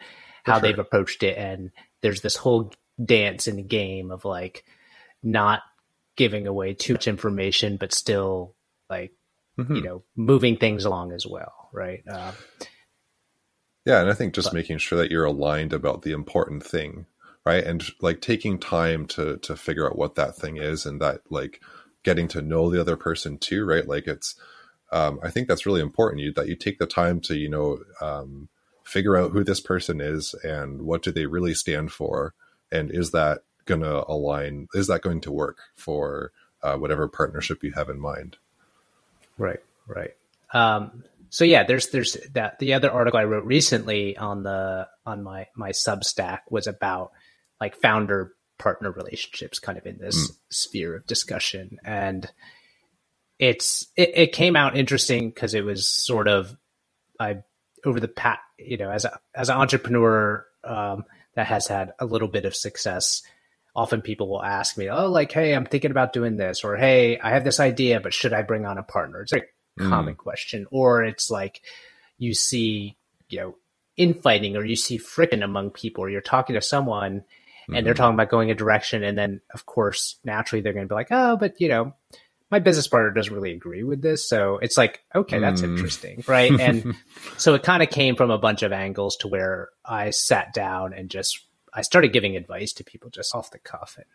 how 0.44 0.56
sure. 0.56 0.62
they've 0.62 0.80
approached 0.80 1.24
it 1.24 1.38
and 1.38 1.72
there's 2.02 2.22
this 2.22 2.36
whole 2.36 2.72
dance 3.04 3.48
in 3.48 3.56
the 3.56 3.64
game 3.64 4.12
of 4.12 4.26
like 4.26 4.64
not 5.24 5.62
giving 6.16 6.48
away 6.48 6.74
too 6.74 6.94
much 6.94 7.08
information 7.08 7.78
but 7.78 7.94
still 7.94 8.56
like 8.90 9.14
mm-hmm. 9.58 9.76
you 9.76 9.82
know 9.82 10.04
moving 10.16 10.58
things 10.58 10.86
along 10.86 11.12
as 11.12 11.26
well 11.26 11.70
right 11.72 12.04
uh, 12.10 12.32
yeah 13.86 14.02
and 14.02 14.10
i 14.10 14.14
think 14.14 14.34
just 14.34 14.48
but, 14.48 14.54
making 14.54 14.78
sure 14.78 14.98
that 14.98 15.12
you're 15.12 15.26
aligned 15.26 15.72
about 15.72 16.02
the 16.02 16.12
important 16.12 16.64
thing 16.64 17.06
right? 17.50 17.64
And 17.64 17.84
like 18.00 18.22
taking 18.22 18.60
time 18.60 19.08
to 19.08 19.38
to 19.38 19.56
figure 19.56 19.88
out 19.88 19.98
what 19.98 20.16
that 20.16 20.36
thing 20.36 20.58
is 20.58 20.86
and 20.86 21.02
that 21.02 21.22
like 21.32 21.62
getting 22.04 22.28
to 22.30 22.44
know 22.44 22.70
the 22.70 22.80
other 22.80 22.96
person 22.96 23.40
too 23.40 23.66
right? 23.66 23.88
Like 23.88 24.06
it's 24.08 24.36
um, 24.92 25.20
i 25.24 25.30
think 25.30 25.48
that's 25.48 25.66
really 25.66 25.82
important. 25.82 26.22
You 26.22 26.32
that 26.34 26.48
you 26.48 26.56
take 26.56 26.78
the 26.78 26.86
time 26.86 27.20
to 27.22 27.36
you 27.36 27.50
know 27.50 27.80
um, 28.02 28.50
figure 28.84 29.18
out 29.18 29.32
who 29.32 29.44
this 29.44 29.60
person 29.60 30.00
is 30.00 30.36
and 30.44 30.84
what 30.84 31.02
do 31.02 31.12
they 31.12 31.26
really 31.26 31.56
stand 31.56 31.92
for? 31.92 32.34
And 32.72 32.92
is 32.92 33.12
that 33.12 33.40
going 33.66 33.82
to 33.82 34.06
align 34.08 34.68
is 34.76 34.88
that 34.88 35.02
going 35.02 35.22
to 35.22 35.32
work 35.32 35.58
for 35.76 36.32
uh, 36.62 36.76
whatever 36.76 37.08
partnership 37.08 37.64
you 37.64 37.72
have 37.72 37.90
in 37.90 38.00
mind? 38.00 38.38
Right 39.40 39.64
right. 39.88 40.16
Um, 40.54 41.04
so 41.30 41.46
yeah 41.46 41.64
there's 41.64 41.90
there's 41.90 42.18
that 42.34 42.60
the 42.60 42.74
other 42.74 42.92
article 42.92 43.20
i 43.20 43.24
wrote 43.24 43.46
recently 43.46 44.18
on 44.18 44.44
the 44.44 44.88
on 45.06 45.24
my 45.24 45.48
my 45.56 45.70
substack 45.70 46.40
was 46.50 46.68
about 46.68 47.12
like 47.60 47.76
founder 47.76 48.34
partner 48.58 48.92
relationships 48.92 49.60
kind 49.60 49.78
of 49.78 49.86
in 49.86 49.98
this 49.98 50.32
mm. 50.32 50.36
sphere 50.50 50.96
of 50.96 51.06
discussion. 51.08 51.78
And 51.84 52.30
it's 53.38 53.88
it, 53.96 54.12
it 54.16 54.32
came 54.34 54.56
out 54.56 54.78
interesting 54.78 55.30
because 55.30 55.54
it 55.54 55.64
was 55.64 55.88
sort 55.88 56.28
of 56.28 56.58
i 57.22 57.38
over 57.86 58.02
the 58.02 58.10
pat 58.10 58.40
you 58.58 58.76
know 58.76 58.92
as 58.92 59.06
a 59.06 59.18
as 59.34 59.48
an 59.48 59.56
entrepreneur 59.56 60.46
um, 60.66 61.06
that 61.36 61.48
has 61.48 61.66
had 61.66 61.94
a 62.00 62.06
little 62.06 62.28
bit 62.28 62.44
of 62.44 62.54
success 62.54 63.22
often 63.78 64.02
people 64.02 64.28
will 64.28 64.44
ask 64.44 64.78
me 64.78 64.90
oh 64.90 65.08
like 65.08 65.32
hey 65.32 65.56
i'm 65.56 65.66
thinking 65.66 65.90
about 65.90 66.12
doing 66.12 66.36
this 66.36 66.66
or 66.66 66.76
hey 66.76 67.18
i 67.20 67.30
have 67.30 67.46
this 67.46 67.62
idea 67.62 68.02
but 68.02 68.14
should 68.14 68.34
i 68.34 68.42
bring 68.42 68.66
on 68.66 68.78
a 68.78 68.84
partner? 68.84 69.22
It's 69.22 69.32
like 69.32 69.54
common 69.80 70.16
question, 70.16 70.66
or 70.72 71.04
it's 71.04 71.32
like 71.32 71.62
you 72.18 72.34
see, 72.34 72.98
you 73.30 73.40
know, 73.40 73.56
infighting 73.98 74.58
or 74.58 74.66
you 74.66 74.76
see 74.76 74.98
friction 74.98 75.44
among 75.44 75.72
people, 75.72 76.04
or 76.04 76.10
you're 76.10 76.22
talking 76.22 76.56
to 76.56 76.62
someone 76.62 77.24
and 77.74 77.86
they're 77.86 77.94
talking 77.94 78.14
about 78.16 78.30
going 78.30 78.52
a 78.52 78.56
direction, 78.56 79.04
and 79.04 79.18
then 79.18 79.42
of 79.54 79.66
course 79.66 80.18
naturally 80.24 80.62
they're 80.62 80.74
going 80.74 80.86
to 80.88 80.92
be 80.92 80.96
like, 80.96 81.10
oh, 81.12 81.38
but 81.38 81.60
you 81.62 81.70
know, 81.70 81.94
my 82.52 82.60
business 82.60 82.88
partner 82.88 83.12
doesn't 83.12 83.34
really 83.34 83.54
agree 83.54 83.84
with 83.84 84.02
this, 84.02 84.28
so 84.28 84.58
it's 84.58 84.78
like, 84.78 85.02
okay, 85.14 85.40
that's 85.40 85.62
Mm. 85.62 85.66
interesting, 85.78 86.24
right? 86.28 86.52
And 86.60 86.96
so 87.38 87.54
it 87.54 87.64
kind 87.64 87.84
of 87.84 87.90
came 87.90 88.16
from 88.16 88.32
a 88.32 88.38
bunch 88.38 88.64
of 88.64 88.72
angles 88.72 89.16
to 89.18 89.28
where 89.28 89.70
I 89.86 90.10
sat 90.10 90.54
down 90.54 90.94
and 90.94 91.10
just 91.10 91.40
I 91.74 91.84
started 91.84 92.14
giving 92.14 92.36
advice 92.36 92.74
to 92.74 92.84
people 92.84 93.10
just 93.12 93.36
off 93.36 93.52
the 93.52 93.60
cuff 93.60 93.94
and 93.98 94.06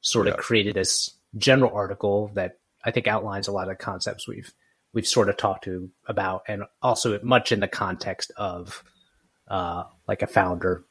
sort 0.00 0.26
of 0.26 0.34
Yeah. 0.34 0.40
created 0.40 0.74
this 0.74 1.10
general 1.36 1.72
article 1.74 2.30
that 2.34 2.58
I 2.84 2.90
think 2.90 3.06
outlines 3.06 3.46
a 3.48 3.52
lot 3.52 3.68
of 3.68 3.78
the 3.78 3.84
concepts 3.84 4.26
we've 4.28 4.52
we've 4.92 5.06
sort 5.06 5.28
of 5.28 5.36
talked 5.36 5.64
to 5.64 5.90
about 6.06 6.42
and 6.48 6.64
also 6.82 7.18
much 7.22 7.52
in 7.52 7.60
the 7.60 7.68
context 7.68 8.32
of 8.36 8.82
uh, 9.48 9.84
like 10.08 10.22
a 10.22 10.26
founder 10.26 10.84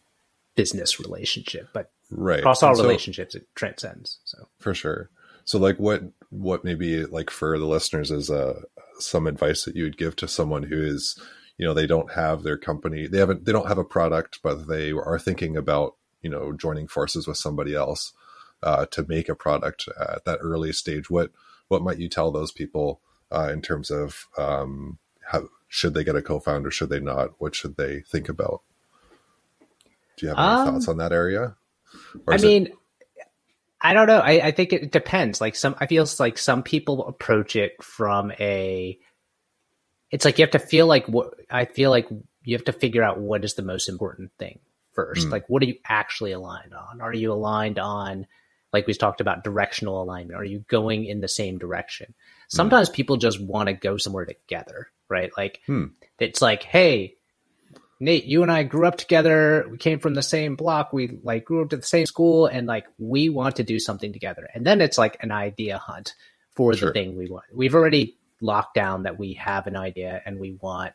business 0.56 1.00
relationship, 1.00 1.68
but 1.74 1.92
right. 2.12 2.40
Across 2.40 2.64
all 2.64 2.70
And 2.70 2.78
so- 2.78 2.84
relationships 2.84 3.36
it 3.36 3.48
transcends. 3.56 4.20
So. 4.26 4.48
For 4.60 4.74
sure. 4.74 5.10
So 5.46 5.60
like 5.60 5.78
what 5.78 6.04
what 6.30 6.64
maybe 6.64 7.06
like 7.06 7.30
for 7.30 7.58
the 7.60 7.66
listeners 7.66 8.12
is 8.12 8.30
uh 8.32 8.62
some 9.00 9.28
advice 9.28 9.66
that 9.66 9.76
you 9.76 9.84
would 9.84 9.98
give 9.98 10.16
to 10.18 10.28
someone 10.28 10.64
who 10.64 10.82
is 10.82 11.20
you 11.58 11.66
know 11.66 11.74
they 11.74 11.86
don't 11.88 12.12
have 12.14 12.44
their 12.44 12.58
company 12.58 13.08
they 13.08 13.20
haven't 13.20 13.46
they 13.46 13.52
don't 13.52 13.68
have 13.68 13.78
a 13.78 13.84
product 13.84 14.40
but 14.42 14.68
they 14.68 14.92
are 14.92 15.20
thinking 15.20 15.56
about 15.56 15.96
you 16.22 16.30
know 16.30 16.52
joining 16.54 16.88
forces 16.88 17.28
with 17.28 17.38
somebody 17.38 17.76
else 17.76 18.14
uh, 18.64 18.86
to 18.88 19.06
make 19.08 19.30
a 19.30 19.36
product 19.36 19.88
at 20.00 20.26
that 20.26 20.40
early 20.42 20.72
stage 20.74 21.10
what 21.10 21.32
what 21.68 21.82
might 21.84 22.00
you 22.00 22.10
tell 22.10 22.32
those 22.32 22.52
people 22.52 23.02
uh, 23.32 23.50
in 23.54 23.62
terms 23.62 23.92
of 23.92 24.28
um, 24.38 24.98
how 25.30 25.48
should 25.68 25.94
they 25.94 26.04
get 26.04 26.16
a 26.16 26.22
co-founder 26.22 26.72
should 26.72 26.90
they 26.90 27.00
not 27.00 27.32
what 27.40 27.54
should 27.54 27.76
they 27.78 28.00
think 28.02 28.30
about? 28.30 28.62
Do 30.18 30.26
you 30.26 30.30
have 30.30 30.38
any 30.40 30.48
Um, 30.48 30.68
thoughts 30.74 30.88
on 30.88 30.98
that 30.98 31.12
area? 31.12 31.42
Or 31.42 31.58
I 32.28 32.36
is 32.36 32.44
it- 32.44 32.48
mean, 32.48 32.74
I 33.82 33.94
don't 33.94 34.08
know. 34.08 34.20
I, 34.20 34.48
I 34.48 34.52
think 34.52 34.74
it 34.74 34.92
depends. 34.92 35.40
Like 35.42 35.56
some, 35.56 35.76
I 35.80 35.86
feel 35.86 36.06
like 36.20 36.38
some 36.38 36.64
people 36.64 37.06
approach 37.08 37.56
it 37.56 37.84
from 37.84 38.32
a. 38.40 38.98
It's 40.12 40.26
like 40.26 40.40
you 40.40 40.44
have 40.44 40.52
to 40.52 40.60
feel 40.60 40.88
like 40.88 41.08
what 41.08 41.34
I 41.52 41.66
feel 41.66 41.90
like 41.92 42.08
you 42.44 42.56
have 42.56 42.66
to 42.66 42.72
figure 42.74 43.04
out 43.04 43.20
what 43.20 43.44
is 43.44 43.56
the 43.56 43.62
most 43.64 43.90
important 43.90 44.32
thing 44.40 44.60
first. 44.94 45.28
Mm. 45.28 45.32
Like, 45.32 45.50
what 45.50 45.62
are 45.62 45.66
you 45.66 45.76
actually 45.88 46.32
aligned 46.32 46.74
on? 46.74 47.02
Are 47.02 47.14
you 47.14 47.34
aligned 47.34 47.78
on, 47.80 48.28
like 48.72 48.88
we 48.88 48.94
talked 48.94 49.20
about, 49.20 49.44
directional 49.44 50.02
alignment? 50.02 50.40
Are 50.40 50.46
you 50.46 50.60
going 50.68 51.06
in 51.06 51.22
the 51.22 51.28
same 51.28 51.58
direction? 51.58 52.14
Sometimes 52.48 52.90
people 52.90 53.18
just 53.18 53.42
want 53.42 53.68
to 53.68 53.74
go 53.74 53.98
somewhere 53.98 54.26
together, 54.26 54.88
right? 55.10 55.32
Like, 55.36 55.60
Hmm. 55.66 55.86
it's 56.20 56.42
like, 56.42 56.64
hey, 56.64 57.15
Nate, 58.00 58.26
you 58.26 58.42
and 58.44 58.52
I 58.52 58.64
grew 58.64 58.86
up 58.86 58.98
together. 58.98 59.66
We 59.70 59.78
came 59.78 60.00
from 60.00 60.14
the 60.16 60.22
same 60.22 60.56
block. 60.56 60.92
We 60.92 61.18
like 61.24 61.46
grew 61.46 61.62
up 61.64 61.70
to 61.70 61.78
the 61.78 61.84
same 61.84 62.06
school 62.06 62.46
and 62.46 62.68
like 62.68 62.86
we 62.98 63.30
want 63.30 63.56
to 63.58 63.64
do 63.64 63.80
something 63.80 64.12
together. 64.12 64.50
And 64.54 64.66
then 64.66 64.82
it's 64.82 64.98
like 64.98 65.18
an 65.22 65.32
idea 65.32 65.78
hunt 65.78 66.14
for 66.52 66.74
Sure. 66.74 66.90
the 66.90 66.94
thing 66.94 67.18
we 67.18 67.30
want. 67.30 67.46
We've 67.54 67.74
already 67.76 68.18
locked 68.42 68.76
down 68.76 69.04
that 69.04 69.18
we 69.18 69.34
have 69.34 69.66
an 69.68 69.78
idea 69.78 70.22
and 70.26 70.40
we 70.40 70.58
want 70.62 70.94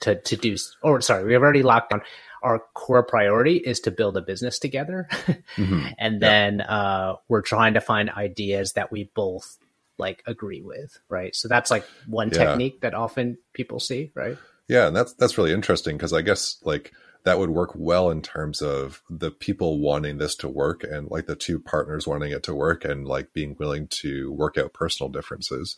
to 0.00 0.14
to 0.14 0.36
do 0.36 0.56
or 0.82 1.00
sorry, 1.00 1.24
we've 1.24 1.42
already 1.42 1.62
locked 1.62 1.90
down 1.90 2.02
our 2.42 2.60
core 2.72 3.02
priority 3.02 3.56
is 3.56 3.80
to 3.80 3.90
build 3.90 4.16
a 4.16 4.22
business 4.22 4.58
together. 4.58 5.08
Mhm. 5.56 5.94
and 5.98 6.14
Yeah. 6.14 6.18
then 6.20 6.60
uh 6.62 7.16
we're 7.28 7.42
trying 7.42 7.74
to 7.74 7.80
find 7.80 8.08
ideas 8.10 8.74
that 8.74 8.90
we 8.92 9.10
both 9.14 9.58
like 9.98 10.22
agree 10.26 10.62
with, 10.62 10.98
right? 11.08 11.34
So 11.36 11.48
that's 11.48 11.70
like 11.70 11.84
one 12.06 12.30
Yeah. 12.32 12.46
technique 12.46 12.80
that 12.82 12.94
often 12.94 13.36
people 13.52 13.80
see, 13.80 14.12
right? 14.14 14.38
Yeah, 14.70 14.86
and 14.86 14.94
that's 14.94 15.14
that's 15.14 15.36
really 15.36 15.52
interesting 15.52 15.96
because 15.96 16.12
I 16.12 16.22
guess 16.22 16.58
like 16.62 16.92
that 17.24 17.40
would 17.40 17.50
work 17.50 17.72
well 17.74 18.08
in 18.08 18.22
terms 18.22 18.62
of 18.62 19.02
the 19.10 19.32
people 19.32 19.80
wanting 19.80 20.18
this 20.18 20.36
to 20.36 20.48
work 20.48 20.84
and 20.84 21.10
like 21.10 21.26
the 21.26 21.34
two 21.34 21.58
partners 21.58 22.06
wanting 22.06 22.30
it 22.30 22.44
to 22.44 22.54
work 22.54 22.84
and 22.84 23.04
like 23.04 23.32
being 23.32 23.56
willing 23.58 23.88
to 23.88 24.30
work 24.30 24.56
out 24.56 24.72
personal 24.72 25.10
differences. 25.10 25.76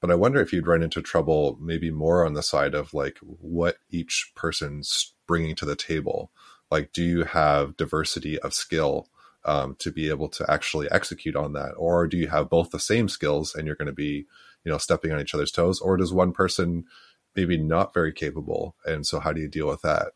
But 0.00 0.10
I 0.10 0.16
wonder 0.16 0.40
if 0.40 0.52
you'd 0.52 0.66
run 0.66 0.82
into 0.82 1.00
trouble 1.00 1.56
maybe 1.60 1.92
more 1.92 2.26
on 2.26 2.34
the 2.34 2.42
side 2.42 2.74
of 2.74 2.92
like 2.92 3.18
what 3.20 3.76
each 3.90 4.32
person's 4.34 5.14
bringing 5.28 5.54
to 5.54 5.64
the 5.64 5.76
table. 5.76 6.32
Like, 6.68 6.92
do 6.92 7.04
you 7.04 7.22
have 7.22 7.76
diversity 7.76 8.40
of 8.40 8.54
skill 8.54 9.06
um, 9.44 9.76
to 9.78 9.92
be 9.92 10.08
able 10.08 10.28
to 10.30 10.50
actually 10.50 10.90
execute 10.90 11.36
on 11.36 11.52
that, 11.52 11.74
or 11.76 12.08
do 12.08 12.16
you 12.16 12.26
have 12.26 12.50
both 12.50 12.70
the 12.70 12.80
same 12.80 13.08
skills 13.08 13.54
and 13.54 13.68
you're 13.68 13.76
going 13.76 13.86
to 13.86 13.92
be, 13.92 14.26
you 14.64 14.72
know, 14.72 14.78
stepping 14.78 15.12
on 15.12 15.20
each 15.20 15.32
other's 15.34 15.52
toes, 15.52 15.78
or 15.80 15.96
does 15.96 16.12
one 16.12 16.32
person 16.32 16.86
maybe 17.34 17.56
not 17.56 17.94
very 17.94 18.12
capable. 18.12 18.74
And 18.84 19.06
so 19.06 19.20
how 19.20 19.32
do 19.32 19.40
you 19.40 19.48
deal 19.48 19.68
with 19.68 19.82
that? 19.82 20.12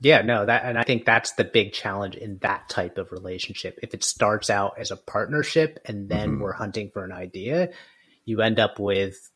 Yeah, 0.00 0.22
no, 0.22 0.46
that 0.46 0.64
and 0.64 0.78
I 0.78 0.82
think 0.82 1.04
that's 1.04 1.32
the 1.32 1.44
big 1.44 1.72
challenge 1.72 2.16
in 2.16 2.38
that 2.38 2.70
type 2.70 2.96
of 2.96 3.12
relationship. 3.12 3.78
If 3.82 3.92
it 3.92 4.02
starts 4.02 4.48
out 4.48 4.74
as 4.78 4.90
a 4.90 4.96
partnership 4.96 5.78
and 5.84 6.08
then 6.08 6.38
Mhm. 6.38 6.40
we're 6.40 6.52
hunting 6.54 6.90
for 6.90 7.04
an 7.04 7.12
idea, 7.12 7.70
you 8.24 8.40
end 8.40 8.58
up 8.58 8.78
with 8.78 9.30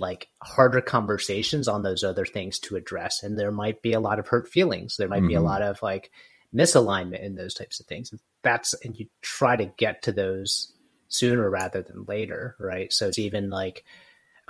like 0.00 0.28
harder 0.42 0.80
conversations 0.80 1.68
on 1.68 1.82
those 1.82 2.02
other 2.02 2.24
things 2.24 2.58
to 2.58 2.74
address 2.74 3.22
and 3.22 3.38
there 3.38 3.52
might 3.52 3.82
be 3.82 3.92
a 3.92 4.00
lot 4.00 4.18
of 4.18 4.26
hurt 4.26 4.48
feelings. 4.48 4.96
There 4.96 5.08
might 5.08 5.26
be 5.28 5.34
a 5.34 5.40
Mhm. 5.40 5.44
lot 5.44 5.62
of 5.62 5.80
like 5.82 6.10
misalignment 6.52 7.22
in 7.22 7.36
those 7.36 7.54
types 7.54 7.78
of 7.78 7.86
things. 7.86 8.12
That's 8.42 8.74
and 8.82 8.98
you 8.98 9.06
try 9.20 9.54
to 9.56 9.66
get 9.66 10.02
to 10.02 10.12
those 10.12 10.72
sooner 11.08 11.48
rather 11.48 11.82
than 11.82 12.04
later, 12.06 12.56
right? 12.58 12.92
So 12.92 13.06
it's 13.08 13.18
even 13.18 13.50
like 13.50 13.84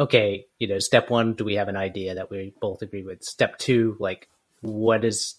okay, 0.01 0.47
you 0.59 0.67
know, 0.67 0.79
step 0.81 1.11
1, 1.11 1.35
do 1.35 1.45
we 1.45 1.55
have 1.57 1.69
an 1.69 1.77
idea 1.77 2.15
that 2.17 2.31
we 2.31 2.55
both 2.61 2.83
agree 2.83 3.05
with? 3.05 3.23
Step 3.23 3.59
2, 3.59 3.99
like 4.01 4.29
what 4.63 5.05
is 5.05 5.37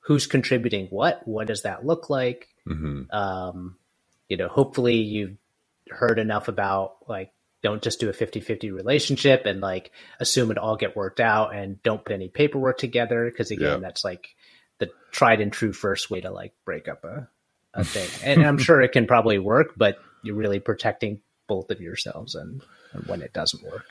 who's 0.00 0.26
contributing 0.26 0.86
what? 0.90 1.26
What 1.26 1.46
does 1.46 1.62
that 1.62 1.84
look 1.84 2.10
like? 2.10 2.48
Hmm 2.66 3.02
um 3.10 3.76
you 4.28 4.36
know 4.36 4.46
hopefully 4.48 4.96
you've 4.96 5.36
heard 5.88 6.18
enough 6.18 6.46
about 6.48 6.96
like 7.08 7.32
don't 7.62 7.82
just 7.82 7.98
do 8.00 8.08
a 8.08 8.12
50-50 8.12 8.72
relationship 8.72 9.44
and 9.46 9.60
like 9.60 9.90
assume 10.20 10.50
it 10.50 10.58
all 10.58 10.76
get 10.76 10.94
worked 10.96 11.20
out 11.20 11.54
and 11.54 11.82
don't 11.82 12.04
put 12.04 12.12
any 12.14 12.28
paperwork 12.28 12.78
together. 12.78 13.24
Because 13.30 13.50
again 13.50 13.72
Yeah. 13.72 13.78
that's 13.78 14.04
like 14.04 14.28
the 14.78 14.90
tried 15.10 15.40
and 15.40 15.52
true 15.52 15.72
first 15.72 16.10
way 16.10 16.20
to 16.20 16.30
like 16.30 16.52
break 16.64 16.86
up 16.88 17.02
a, 17.04 17.28
a 17.74 17.82
thing. 17.84 18.08
And 18.22 18.46
i'm 18.46 18.58
sure 18.58 18.80
it 18.82 18.92
can 18.92 19.06
probably 19.06 19.38
work 19.38 19.72
but 19.76 19.98
you're 20.22 20.36
really 20.36 20.60
protecting 20.60 21.22
both 21.50 21.68
of 21.70 21.80
yourselves 21.80 22.36
and, 22.36 22.62
and 22.92 23.04
when 23.08 23.20
it 23.20 23.32
doesn't 23.32 23.64
work 23.64 23.86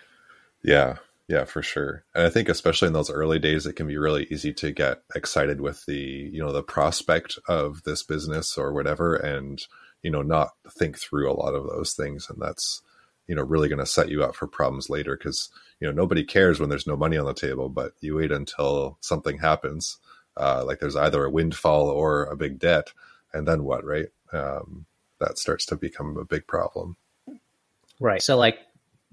Yeah, 0.64 0.98
yeah, 1.28 1.46
for 1.46 1.62
sure. 1.62 2.04
And 2.16 2.26
I 2.26 2.30
think 2.32 2.50
especially 2.50 2.88
in 2.88 2.94
those 2.94 3.12
early 3.12 3.38
days, 3.38 3.68
it 3.68 3.74
can 3.74 3.86
be 3.86 3.98
really 3.98 4.28
easy 4.32 4.52
to 4.54 4.72
get 4.72 5.04
excited 5.14 5.62
with 5.62 5.86
the, 5.86 6.00
you 6.34 6.40
know, 6.44 6.52
the 6.52 6.64
prospect 6.64 7.38
of 7.48 7.84
this 7.84 8.02
business 8.02 8.58
or 8.58 8.74
whatever, 8.74 9.16
and 9.16 9.64
you 10.02 10.10
know, 10.10 10.24
not 10.24 10.52
think 10.68 10.98
through 10.98 11.30
a 11.30 11.36
lot 11.36 11.54
of 11.54 11.68
those 11.68 11.94
things, 11.94 12.30
and 12.30 12.42
that's, 12.42 12.82
you 13.28 13.36
know, 13.36 13.44
really 13.44 13.70
going 13.70 13.80
to 13.80 13.86
set 13.86 14.10
you 14.10 14.24
up 14.24 14.36
for 14.36 14.48
problems 14.48 14.90
later 14.90 15.16
because 15.16 15.50
you 15.80 15.88
know 15.88 15.94
nobody 15.94 16.24
cares 16.24 16.60
when 16.60 16.70
there's 16.70 16.88
no 16.88 16.98
money 16.98 17.18
on 17.18 17.28
the 17.28 17.34
table, 17.34 17.70
but 17.70 17.94
you 18.02 18.16
wait 18.16 18.32
until 18.32 18.98
something 19.02 19.38
happens, 19.38 19.98
uh, 20.36 20.64
like 20.66 20.80
there's 20.80 20.96
either 20.96 21.24
a 21.24 21.30
windfall 21.30 21.90
or 21.90 22.26
a 22.26 22.36
big 22.36 22.58
debt, 22.58 22.92
and 23.34 23.48
then 23.48 23.64
what, 23.64 23.86
right? 23.86 24.08
Um, 24.34 24.86
that 25.20 25.38
starts 25.38 25.66
to 25.68 25.76
become 25.76 26.18
a 26.18 26.26
big 26.26 26.48
problem. 26.48 26.98
Right. 28.00 28.22
So 28.22 28.38
like 28.38 28.60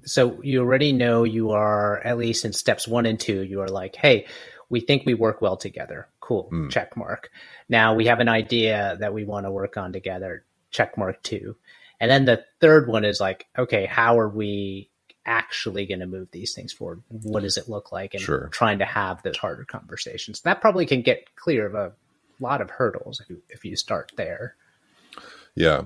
so 0.04 0.40
you 0.42 0.60
already 0.60 0.92
know 0.92 1.24
you 1.24 1.50
are 1.50 1.98
at 2.04 2.18
least 2.18 2.44
in 2.44 2.52
steps 2.52 2.86
1 2.86 3.06
and 3.06 3.18
2 3.18 3.42
you 3.42 3.60
are 3.60 3.68
like, 3.68 3.96
"Hey, 3.96 4.26
we 4.68 4.80
think 4.80 5.04
we 5.04 5.14
work 5.14 5.40
well 5.42 5.56
together." 5.56 6.08
Cool. 6.20 6.48
Mm. 6.52 6.70
Check 6.70 6.96
mark. 6.96 7.30
Now 7.68 7.94
we 7.94 8.06
have 8.06 8.20
an 8.20 8.28
idea 8.28 8.96
that 9.00 9.12
we 9.14 9.24
want 9.24 9.46
to 9.46 9.50
work 9.50 9.76
on 9.76 9.92
together. 9.92 10.44
Check 10.70 10.96
mark 10.96 11.22
2. 11.22 11.56
And 12.00 12.10
then 12.10 12.24
the 12.26 12.44
third 12.60 12.88
one 12.88 13.04
is 13.04 13.20
like, 13.20 13.46
"Okay, 13.58 13.86
how 13.86 14.18
are 14.18 14.28
we 14.28 14.90
actually 15.24 15.86
going 15.86 16.00
to 16.00 16.06
move 16.06 16.28
these 16.30 16.54
things 16.54 16.72
forward? 16.72 17.02
What 17.08 17.42
does 17.42 17.56
it 17.56 17.68
look 17.68 17.90
like?" 17.90 18.14
And 18.14 18.22
Sure. 18.22 18.48
trying 18.52 18.78
to 18.78 18.84
have 18.84 19.22
those 19.22 19.38
harder 19.38 19.64
conversations. 19.64 20.40
That 20.42 20.60
probably 20.60 20.86
can 20.86 21.02
get 21.02 21.34
clear 21.36 21.66
of 21.66 21.74
a 21.74 21.92
lot 22.38 22.60
of 22.60 22.70
hurdles 22.70 23.20
if 23.20 23.30
you, 23.30 23.42
if 23.48 23.64
you 23.64 23.76
start 23.76 24.12
there. 24.16 24.56
Yeah. 25.56 25.84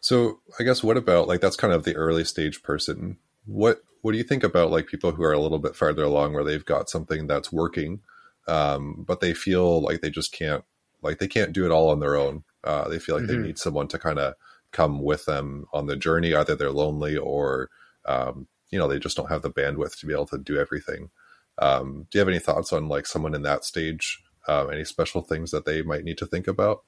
So 0.00 0.40
I 0.58 0.64
guess 0.64 0.82
what 0.82 0.96
about 0.96 1.28
like 1.28 1.40
that's 1.40 1.56
kind 1.56 1.72
of 1.74 1.84
the 1.84 1.96
early 1.96 2.24
stage 2.24 2.62
person. 2.62 3.18
What 3.46 3.82
what 4.02 4.12
do 4.12 4.18
you 4.18 4.24
think 4.24 4.44
about 4.44 4.70
like 4.70 4.86
people 4.88 5.12
who 5.12 5.22
are 5.22 5.32
a 5.32 5.40
little 5.40 5.58
bit 5.58 5.76
farther 5.76 6.02
along 6.04 6.32
where 6.34 6.44
they've 6.44 6.64
got 6.64 6.90
something 6.90 7.26
that's 7.28 7.52
working, 7.52 8.00
um, 8.48 9.04
but 9.06 9.20
they 9.20 9.34
feel 9.34 9.82
like 9.82 10.00
they 10.00 10.10
just 10.10 10.32
can't 10.32 10.64
like 11.02 11.18
they 11.18 11.28
can't 11.28 11.52
do 11.52 11.66
it 11.66 11.70
all 11.72 11.90
on 11.90 12.00
their 12.00 12.16
own. 12.16 12.44
Uh, 12.64 12.88
they 12.88 12.98
feel 12.98 13.16
like 13.16 13.26
they 13.26 13.36
Mhm. 13.36 13.42
need 13.42 13.58
someone 13.58 13.88
to 13.88 13.98
kind 13.98 14.18
of 14.18 14.34
come 14.72 15.02
with 15.02 15.26
them 15.26 15.66
on 15.72 15.86
the 15.86 15.96
journey. 15.96 16.34
Either 16.34 16.56
they're 16.56 16.70
lonely 16.72 17.16
or 17.16 17.70
um, 18.06 18.48
you 18.70 18.78
know 18.78 18.88
they 18.88 18.98
just 18.98 19.16
don't 19.18 19.30
have 19.30 19.42
the 19.42 19.50
bandwidth 19.52 19.98
to 20.00 20.06
be 20.06 20.14
able 20.14 20.26
to 20.26 20.38
do 20.38 20.58
everything. 20.58 21.10
Um, 21.58 22.06
do 22.10 22.18
you 22.18 22.20
have 22.20 22.28
any 22.28 22.40
thoughts 22.40 22.72
on 22.72 22.88
like 22.88 23.06
someone 23.06 23.34
in 23.34 23.42
that 23.42 23.64
stage? 23.66 24.22
Um, 24.48 24.72
any 24.72 24.84
special 24.86 25.22
things 25.22 25.50
that 25.52 25.66
they 25.66 25.82
might 25.82 26.04
need 26.04 26.18
to 26.18 26.26
think 26.26 26.48
about? 26.48 26.84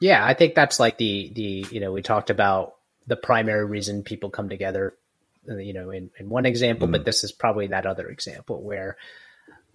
Yeah, 0.00 0.24
I 0.24 0.34
think 0.34 0.54
that's 0.54 0.78
like 0.78 0.98
the 0.98 1.32
the 1.34 1.66
you 1.70 1.80
know 1.80 1.92
we 1.92 2.02
talked 2.02 2.30
about 2.30 2.74
the 3.06 3.16
primary 3.16 3.64
reason 3.64 4.02
people 4.02 4.30
come 4.30 4.48
together 4.48 4.94
you 5.48 5.72
know, 5.72 5.90
in, 5.90 6.10
in 6.18 6.28
one 6.28 6.46
example, 6.46 6.88
mm. 6.88 6.92
but 6.92 7.04
this 7.04 7.24
is 7.24 7.32
probably 7.32 7.68
that 7.68 7.86
other 7.86 8.08
example 8.08 8.62
where 8.62 8.96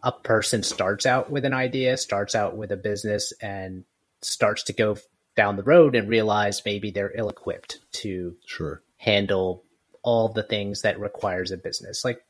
a 0.04 0.12
person 0.12 0.64
starts 0.64 1.06
out 1.06 1.30
with 1.30 1.46
an 1.46 1.54
idea, 1.54 1.98
starts 1.98 2.36
out 2.36 2.58
with 2.58 2.72
a 2.72 2.78
business, 2.78 3.34
and 3.42 3.84
starts 4.22 4.64
to 4.64 4.74
go 4.74 4.98
down 5.36 5.56
the 5.56 5.64
road 5.64 5.96
and 5.96 6.10
realize 6.10 6.64
maybe 6.66 6.92
they're 6.92 7.14
ill 7.16 7.30
equipped 7.30 7.80
to 7.92 8.36
sure. 8.46 8.82
handle 8.98 9.64
all 10.04 10.30
the 10.30 10.44
things 10.44 10.82
that 10.82 11.00
requires 11.00 11.52
a 11.52 11.58
business. 11.58 12.04
Like 12.04 12.26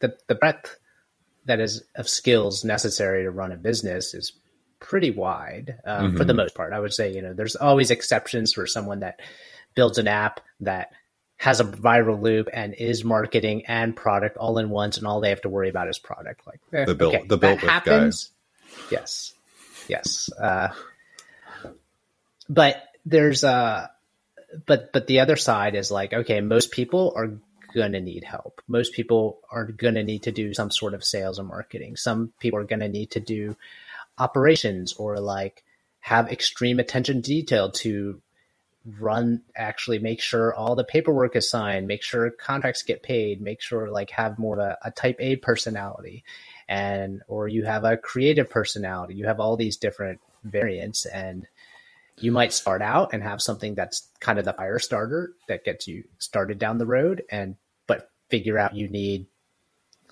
the 0.00 0.16
the 0.26 0.34
breadth 0.34 0.78
that 1.44 1.60
is 1.60 1.84
of 1.94 2.08
skills 2.08 2.64
necessary 2.64 3.24
to 3.24 3.30
run 3.30 3.52
a 3.52 3.56
business 3.56 4.14
is 4.14 4.32
pretty 4.82 5.10
wide 5.10 5.78
um, 5.84 6.08
mm-hmm. 6.08 6.16
for 6.16 6.24
the 6.24 6.32
mm-hmm. 6.32 6.38
most 6.38 6.54
part. 6.54 6.72
I 6.72 6.80
would 6.80 6.92
say 6.92 7.14
you 7.14 7.22
know 7.22 7.32
there's 7.32 7.56
always 7.56 7.90
exceptions 7.90 8.52
for 8.52 8.66
someone 8.66 9.00
that 9.00 9.20
builds 9.74 9.98
an 9.98 10.08
app 10.08 10.40
that 10.60 10.92
has 11.36 11.60
a 11.60 11.64
viral 11.64 12.20
loop 12.20 12.48
and 12.52 12.74
is 12.74 13.04
marketing 13.04 13.64
and 13.66 13.96
product 13.96 14.36
all 14.36 14.58
in 14.58 14.70
once, 14.70 14.98
and 14.98 15.06
all 15.06 15.20
they 15.20 15.30
have 15.30 15.42
to 15.42 15.48
worry 15.48 15.68
about 15.68 15.88
is 15.88 15.98
product. 15.98 16.46
Like 16.46 16.60
eh, 16.72 16.84
the 16.84 16.94
build, 16.94 17.14
okay, 17.14 17.26
the 17.26 17.38
build 17.38 17.60
happens. 17.60 18.30
Guy. 18.90 18.98
Yes, 18.98 19.34
yes. 19.88 20.30
Uh, 20.32 20.68
but 22.48 22.82
there's 23.06 23.44
a, 23.44 23.48
uh, 23.48 23.86
but 24.66 24.92
but 24.92 25.06
the 25.06 25.20
other 25.20 25.36
side 25.36 25.74
is 25.74 25.90
like, 25.90 26.12
okay, 26.12 26.40
most 26.40 26.70
people 26.70 27.12
are 27.16 27.30
gonna 27.74 28.00
need 28.00 28.24
help. 28.24 28.60
Most 28.68 28.92
people 28.92 29.38
are 29.50 29.64
gonna 29.64 30.02
need 30.02 30.24
to 30.24 30.32
do 30.32 30.54
some 30.54 30.70
sort 30.70 30.94
of 30.94 31.04
sales 31.04 31.38
and 31.38 31.48
marketing. 31.48 31.96
Some 31.96 32.32
people 32.38 32.58
are 32.58 32.64
gonna 32.64 32.88
need 32.88 33.12
to 33.12 33.20
do 33.20 33.56
operations 34.22 34.94
or 34.94 35.18
like 35.18 35.64
have 36.00 36.30
extreme 36.30 36.78
attention 36.78 37.22
to 37.22 37.30
detail 37.30 37.70
to 37.70 38.20
run 38.98 39.42
actually 39.54 40.00
make 40.00 40.20
sure 40.20 40.52
all 40.52 40.74
the 40.74 40.82
paperwork 40.82 41.36
is 41.36 41.48
signed 41.48 41.86
make 41.86 42.02
sure 42.02 42.28
contracts 42.30 42.82
get 42.82 43.00
paid 43.00 43.40
make 43.40 43.60
sure 43.60 43.88
like 43.88 44.10
have 44.10 44.40
more 44.40 44.58
of 44.58 44.66
a, 44.66 44.78
a, 44.88 44.90
type 44.90 45.16
a 45.20 45.36
personality 45.36 46.24
and 46.72 47.20
or 47.28 47.48
you 47.48 47.66
have 47.66 47.84
a 47.84 47.98
creative 47.98 48.48
personality. 48.48 49.14
You 49.14 49.26
have 49.26 49.40
all 49.40 49.58
these 49.58 49.76
different 49.76 50.20
variants 50.42 51.04
and 51.04 51.46
you 52.18 52.32
might 52.32 52.54
start 52.54 52.80
out 52.80 53.12
and 53.12 53.22
have 53.22 53.42
something 53.42 53.74
that's 53.74 54.08
kind 54.20 54.38
of 54.38 54.46
the 54.46 54.54
fire 54.54 54.78
starter 54.78 55.34
that 55.48 55.66
gets 55.66 55.86
you 55.86 56.04
started 56.18 56.58
down 56.58 56.78
the 56.78 56.86
road 56.86 57.24
and 57.30 57.56
but 57.86 58.10
figure 58.30 58.58
out 58.58 58.74
you 58.74 58.88
need 58.88 59.26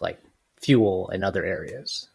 like 0.01 0.21
fuel 0.61 1.09
in 1.09 1.25
other 1.25 1.47
areas 1.47 2.10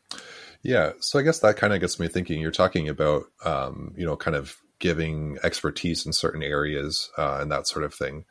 yeah 0.65 0.91
so 0.99 1.17
i 1.19 1.21
guess 1.21 1.39
that 1.39 1.57
kind 1.57 1.73
of 1.73 1.79
gets 1.79 1.99
me 1.99 2.07
thinking 2.07 2.41
you're 2.41 2.51
talking 2.51 2.89
about 2.89 3.23
um, 3.45 3.93
you 3.97 4.05
know 4.05 4.15
kind 4.15 4.35
of 4.35 4.57
giving 4.79 5.37
expertise 5.43 6.05
in 6.05 6.13
certain 6.13 6.43
areas 6.43 7.09
uh, 7.17 7.39
and 7.41 7.51
that 7.51 7.67
sort 7.67 7.85
of 7.85 7.93
thing. 7.93 8.25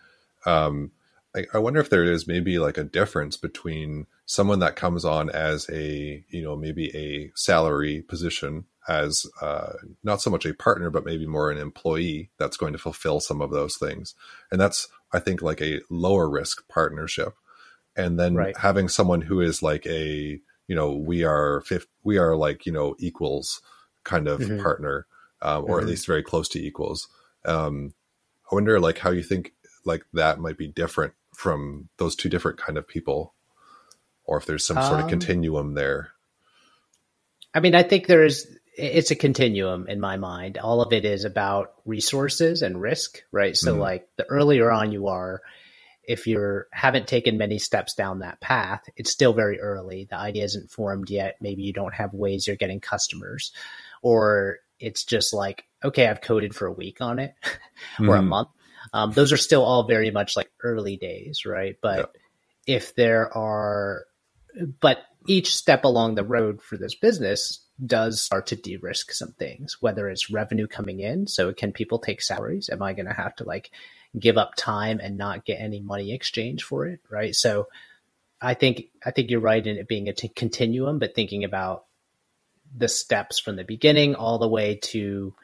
Um, 0.46 0.92
I, 1.34 1.46
I, 1.54 1.58
wonder 1.58 1.80
if 1.80 1.90
there 1.90 2.04
is 2.04 2.28
maybe 2.28 2.58
like 2.58 2.76
a 2.76 2.84
difference 2.84 3.36
between 3.36 4.06
someone 4.26 4.58
that 4.58 4.76
comes 4.76 5.04
on 5.04 5.30
as 5.30 5.68
a 5.70 6.22
you 6.28 6.42
know 6.42 6.54
maybe 6.54 6.94
a 6.94 7.32
salary 7.34 8.02
position 8.02 8.66
as 8.86 9.26
uh, 9.40 9.72
not 10.02 10.20
so 10.20 10.30
much 10.30 10.44
a 10.44 10.52
partner 10.52 10.90
but 10.90 11.04
maybe 11.04 11.26
more 11.26 11.50
an 11.50 11.58
employee 11.58 12.30
that's 12.38 12.58
going 12.58 12.74
to 12.74 12.78
fulfill 12.78 13.20
some 13.20 13.40
of 13.40 13.50
those 13.50 13.76
things 13.78 14.14
and 14.52 14.60
that's 14.60 14.86
i 15.12 15.18
think 15.18 15.40
like 15.40 15.62
a 15.62 15.80
lower 15.90 16.28
risk 16.28 16.68
partnership 16.68 17.34
and 17.96 18.20
then 18.20 18.34
right. 18.34 18.56
having 18.58 18.88
someone 18.88 19.22
who 19.22 19.40
is 19.40 19.62
like 19.62 19.86
a 19.86 20.38
you 20.66 20.74
know 20.74 20.92
we 20.92 21.24
are 21.24 21.62
fifth, 21.62 21.86
we 22.02 22.18
are 22.18 22.36
like 22.36 22.66
you 22.66 22.72
know 22.72 22.94
equals 22.98 23.60
kind 24.04 24.28
of 24.28 24.40
mm-hmm. 24.40 24.62
partner 24.62 25.06
um, 25.44 25.64
or 25.64 25.76
mm-hmm. 25.76 25.80
at 25.80 25.90
least 25.90 26.06
very 26.06 26.22
close 26.22 26.48
to 26.48 26.64
equals. 26.64 27.08
Um, 27.44 27.94
I 28.50 28.54
wonder, 28.54 28.80
like, 28.80 28.98
how 28.98 29.10
you 29.10 29.22
think 29.22 29.52
like 29.84 30.04
that 30.14 30.40
might 30.40 30.56
be 30.56 30.68
different 30.68 31.12
from 31.34 31.88
those 31.98 32.16
two 32.16 32.28
different 32.28 32.58
kind 32.58 32.78
of 32.78 32.88
people, 32.88 33.34
or 34.24 34.38
if 34.38 34.46
there's 34.46 34.66
some 34.66 34.80
sort 34.82 34.98
of 34.98 35.04
um, 35.04 35.10
continuum 35.10 35.74
there. 35.74 36.12
I 37.54 37.60
mean, 37.60 37.74
I 37.74 37.82
think 37.82 38.06
there 38.06 38.24
is. 38.24 38.48
It's 38.76 39.12
a 39.12 39.16
continuum 39.16 39.86
in 39.86 40.00
my 40.00 40.16
mind. 40.16 40.58
All 40.58 40.80
of 40.80 40.92
it 40.92 41.04
is 41.04 41.24
about 41.24 41.74
resources 41.84 42.62
and 42.62 42.80
risk, 42.80 43.22
right? 43.30 43.56
So, 43.56 43.72
mm-hmm. 43.72 43.80
like, 43.80 44.08
the 44.16 44.24
earlier 44.24 44.68
on 44.72 44.90
you 44.90 45.06
are, 45.08 45.42
if 46.06 46.26
you 46.26 46.62
haven't 46.72 47.06
taken 47.06 47.38
many 47.38 47.58
steps 47.58 47.94
down 47.94 48.20
that 48.20 48.40
path, 48.40 48.82
it's 48.96 49.10
still 49.10 49.32
very 49.32 49.60
early. 49.60 50.06
The 50.08 50.18
idea 50.18 50.44
isn't 50.44 50.70
formed 50.70 51.10
yet. 51.10 51.36
Maybe 51.40 51.62
you 51.62 51.72
don't 51.72 51.94
have 51.94 52.12
ways 52.12 52.46
you're 52.46 52.56
getting 52.56 52.80
customers, 52.80 53.52
or 54.02 54.58
it's 54.78 55.04
just 55.04 55.32
like, 55.32 55.64
okay, 55.82 56.06
I've 56.06 56.20
coded 56.20 56.54
for 56.54 56.66
a 56.66 56.72
week 56.72 57.00
on 57.00 57.18
it 57.18 57.34
or 57.98 58.06
mm. 58.06 58.18
a 58.18 58.22
hmm. 58.22 58.28
month. 58.28 58.48
Um, 58.92 59.12
those 59.12 59.32
are 59.32 59.38
still 59.38 59.64
all 59.64 59.86
very 59.86 60.10
much 60.10 60.36
like 60.36 60.50
early 60.62 60.96
days, 60.96 61.46
right? 61.46 61.76
But 61.80 61.98
yep. 61.98 62.16
if 62.66 62.94
there 62.94 63.34
are, 63.36 64.04
but 64.80 64.98
each 65.26 65.56
step 65.56 65.84
along 65.84 66.14
the 66.14 66.24
road 66.24 66.62
for 66.62 66.76
this 66.76 66.94
business 66.94 67.64
does 67.84 68.20
start 68.20 68.48
to 68.48 68.56
de-risk 68.56 69.12
some 69.12 69.32
things, 69.32 69.78
whether 69.80 70.08
it's 70.08 70.30
revenue 70.30 70.66
coming 70.66 71.00
in. 71.00 71.26
So 71.26 71.52
can 71.52 71.72
people 71.72 71.98
take 71.98 72.20
salaries? 72.20 72.68
Am 72.70 72.82
I 72.82 72.92
going 72.92 73.06
to 73.06 73.14
have 73.14 73.34
to 73.36 73.44
like 73.44 73.70
give 74.18 74.36
up 74.36 74.54
time 74.56 75.00
and 75.02 75.18
not 75.18 75.44
get 75.44 75.60
any 75.60 75.80
money 75.80 76.12
exchange 76.12 76.62
for 76.62 76.86
it? 76.86 77.00
Right. 77.10 77.34
So 77.34 77.68
I 78.40 78.54
think, 78.54 78.86
I 79.04 79.10
think 79.10 79.30
you're 79.30 79.40
right 79.40 79.64
in 79.64 79.76
it 79.76 79.88
being 79.88 80.08
a 80.08 80.12
t- 80.12 80.28
continuum, 80.28 80.98
but 80.98 81.14
thinking 81.14 81.44
about 81.44 81.84
the 82.76 82.88
steps 82.88 83.38
from 83.38 83.56
the 83.56 83.64
beginning 83.64 84.14
all 84.14 84.38
the 84.38 84.48
way 84.48 84.76
to 84.82 85.34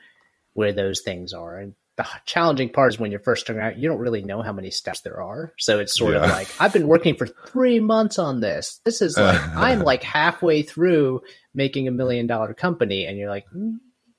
where 0.53 0.73
those 0.73 1.01
things 1.01 1.33
are. 1.33 1.59
And 1.59 1.75
the 1.97 2.07
challenging 2.25 2.71
part 2.71 2.93
is 2.93 2.99
when 2.99 3.11
you're 3.11 3.21
first 3.21 3.43
starting 3.43 3.63
out, 3.63 3.79
you 3.79 3.89
don't 3.89 3.99
really 3.99 4.23
know 4.23 4.43
how 4.43 4.53
many 4.53 4.71
steps 4.71 5.01
there 5.03 5.23
are. 5.23 5.53
So 5.59 5.79
it's 5.79 5.97
sort 5.97 6.15
yeah. 6.15 6.25
of 6.25 6.31
like, 6.31 6.49
I've 6.59 6.73
been 6.73 6.89
working 6.89 7.15
for 7.15 7.27
three 7.27 7.81
months 7.81 8.19
on 8.19 8.41
this. 8.41 8.81
This 8.85 9.03
is 9.03 9.17
like, 9.19 9.41
I'm 9.55 9.81
like 9.81 10.03
halfway 10.03 10.63
through 10.63 11.23
making 11.55 11.89
a 11.89 11.93
million 11.93 12.27
dollar 12.27 12.55
company. 12.55 13.07
And 13.07 13.19
you're 13.19 13.31
like, 13.31 13.47
mm, 13.55 13.77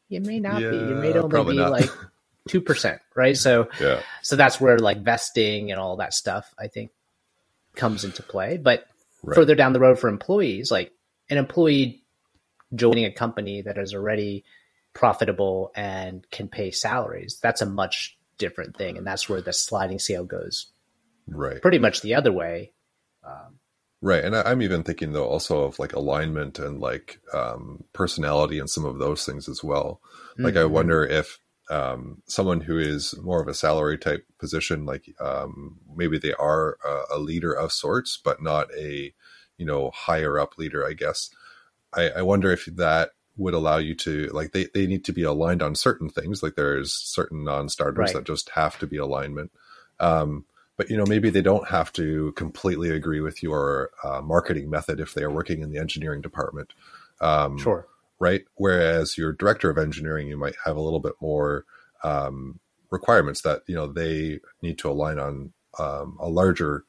you 0.09 0.21
may 0.21 0.39
not 0.39 0.61
yeah, 0.61 0.69
be. 0.69 0.77
You 0.77 0.95
may 0.95 1.13
only 1.13 1.51
be 1.51 1.57
not. 1.57 1.71
like 1.71 1.89
2%. 2.49 2.99
Right. 3.15 3.37
So, 3.37 3.69
yeah. 3.79 4.01
so 4.21 4.35
that's 4.35 4.59
where 4.59 4.79
like 4.79 5.01
vesting 5.01 5.71
and 5.71 5.79
all 5.79 5.97
that 5.97 6.13
stuff, 6.13 6.53
I 6.59 6.67
think, 6.67 6.91
comes 7.75 8.03
into 8.03 8.23
play. 8.23 8.57
But 8.57 8.85
right. 9.23 9.35
further 9.35 9.55
down 9.55 9.73
the 9.73 9.79
road 9.79 9.99
for 9.99 10.09
employees, 10.09 10.71
like 10.71 10.91
an 11.29 11.37
employee 11.37 12.03
joining 12.73 13.05
a 13.05 13.11
company 13.11 13.61
that 13.61 13.77
is 13.77 13.93
already 13.93 14.43
profitable 14.93 15.71
and 15.75 16.29
can 16.31 16.47
pay 16.47 16.71
salaries, 16.71 17.39
that's 17.41 17.61
a 17.61 17.65
much 17.65 18.17
different 18.37 18.75
thing. 18.75 18.97
And 18.97 19.05
that's 19.05 19.29
where 19.29 19.41
the 19.41 19.53
sliding 19.53 19.99
scale 19.99 20.25
goes 20.25 20.67
right 21.27 21.61
pretty 21.61 21.79
much 21.79 22.01
the 22.01 22.15
other 22.15 22.31
way. 22.31 22.71
Um, 23.23 23.59
right. 24.01 24.23
And 24.23 24.35
I, 24.35 24.51
am 24.51 24.61
even 24.61 24.83
thinking 24.83 25.13
though 25.13 25.27
also 25.27 25.63
of 25.63 25.79
like 25.79 25.93
alignment 25.93 26.59
and 26.59 26.79
like 26.79 27.19
um, 27.33 27.83
personality 27.93 28.59
and 28.59 28.69
some 28.69 28.85
of 28.85 28.97
those 28.97 29.25
things 29.25 29.47
as 29.47 29.63
well. 29.63 30.01
Like 30.37 30.55
mm-hmm. 30.55 30.63
I 30.63 30.65
wonder 30.65 31.05
if 31.05 31.39
um, 31.71 32.21
someone 32.27 32.61
who 32.61 32.77
is 32.77 33.15
more 33.23 33.41
of 33.41 33.47
a 33.47 33.53
salary 33.53 33.97
type 33.97 34.25
position, 34.37 34.85
like 34.85 35.15
um, 35.19 35.79
maybe 35.95 36.19
they 36.19 36.33
are 36.33 36.77
a, 36.85 37.15
a, 37.15 37.19
leader 37.19 37.53
of 37.53 37.71
sorts, 37.71 38.19
but 38.21 38.43
not 38.43 38.67
a 38.77 39.13
you 39.57 39.65
know 39.65 39.89
higher 39.91 40.37
up 40.37 40.57
leader, 40.57 40.85
I 40.85 40.93
guess. 40.93 41.29
I, 41.93 42.09
I 42.09 42.21
wonder 42.23 42.51
if 42.51 42.65
that 42.65 43.11
would 43.37 43.53
allow 43.53 43.77
you 43.77 43.95
to 43.95 44.27
like 44.33 44.51
they, 44.51 44.67
they 44.73 44.85
need 44.85 45.05
to 45.05 45.13
be 45.13 45.23
aligned 45.23 45.61
on 45.61 45.75
certain 45.75 46.09
things 46.09 46.43
like 46.43 46.55
there's 46.55 46.93
certain 46.93 47.43
non-starters 47.43 47.97
right. 47.97 48.13
that 48.13 48.25
just 48.25 48.49
have 48.49 48.77
to 48.79 48.85
be 48.85 48.97
alignment 48.97 49.51
um, 49.99 50.45
but 50.77 50.89
you 50.89 50.97
know 50.97 51.05
maybe 51.05 51.29
they 51.29 51.41
don't 51.41 51.69
have 51.69 51.93
to 51.93 52.33
completely 52.33 52.89
agree 52.89 53.21
with 53.21 53.41
your 53.41 53.89
uh, 54.03 54.21
marketing 54.21 54.69
method 54.69 54.99
if 54.99 55.13
they 55.13 55.23
are 55.23 55.31
working 55.31 55.61
in 55.61 55.71
the 55.71 55.79
engineering 55.79 56.21
department 56.21 56.73
um, 57.21 57.57
sure 57.57 57.87
right 58.21 58.45
whereas 58.55 59.17
your 59.17 59.33
director 59.33 59.69
of 59.69 59.77
engineering 59.77 60.27
you 60.27 60.37
might 60.37 60.55
have 60.63 60.77
a 60.77 60.81
little 60.81 61.01
bit 61.01 61.13
more 61.21 61.65
um, 62.03 62.59
requirements 62.89 63.41
that 63.41 63.61
you 63.67 63.75
know 63.75 63.87
they 63.87 64.39
need 64.61 64.77
to 64.77 64.89
align 64.89 65.19
on 65.19 65.51
um, 65.79 66.17
a 66.21 66.29
larger 66.29 66.85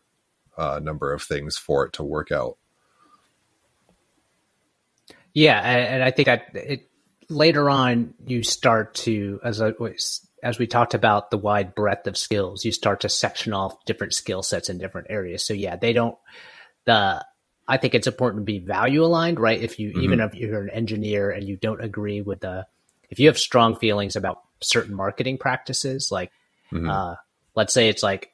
uh, 0.58 0.78
number 0.82 1.12
of 1.12 1.22
things 1.22 1.56
for 1.56 1.84
it 1.84 1.92
to 1.92 2.04
work 2.04 2.30
out 2.30 2.56
yeah, 5.34 5.60
and, 5.60 6.02
I 6.02 6.10
think 6.10 6.26
that 6.26 6.48
it, 6.54 6.90
later 7.28 7.70
on 7.70 8.14
you 8.26 8.42
start 8.42 8.94
to 8.94 9.40
as 9.42 9.62
I 9.62 9.72
as 10.42 10.58
we 10.58 10.66
talked 10.66 10.94
about 10.94 11.30
the 11.30 11.38
wide 11.38 11.74
breadth 11.74 12.06
of 12.06 12.18
skills, 12.18 12.64
you 12.64 12.72
start 12.72 13.00
to 13.00 13.08
section 13.08 13.52
off 13.52 13.84
different 13.84 14.12
skill 14.12 14.42
sets 14.42 14.68
in 14.68 14.78
different 14.78 15.06
areas. 15.08 15.44
So 15.44 15.54
yeah, 15.54 15.76
they 15.76 15.92
don't 15.92 16.16
the 16.84 17.24
I 17.72 17.78
think 17.78 17.94
it's 17.94 18.06
important 18.06 18.42
to 18.42 18.44
be 18.44 18.58
value 18.58 19.02
aligned, 19.02 19.40
right? 19.40 19.58
If 19.58 19.78
you 19.78 19.92
mm-hmm. 19.92 20.02
even 20.02 20.20
if 20.20 20.34
you're 20.34 20.60
an 20.60 20.68
engineer 20.68 21.30
and 21.30 21.48
you 21.48 21.56
don't 21.56 21.82
agree 21.82 22.20
with 22.20 22.40
the 22.40 22.66
if 23.08 23.18
you 23.18 23.28
have 23.28 23.38
strong 23.38 23.76
feelings 23.76 24.14
about 24.14 24.42
certain 24.60 24.94
marketing 24.94 25.38
practices, 25.38 26.12
like 26.12 26.30
mm-hmm. 26.70 26.86
uh, 26.86 27.14
let's 27.54 27.72
say 27.72 27.88
it's 27.88 28.02
like 28.02 28.30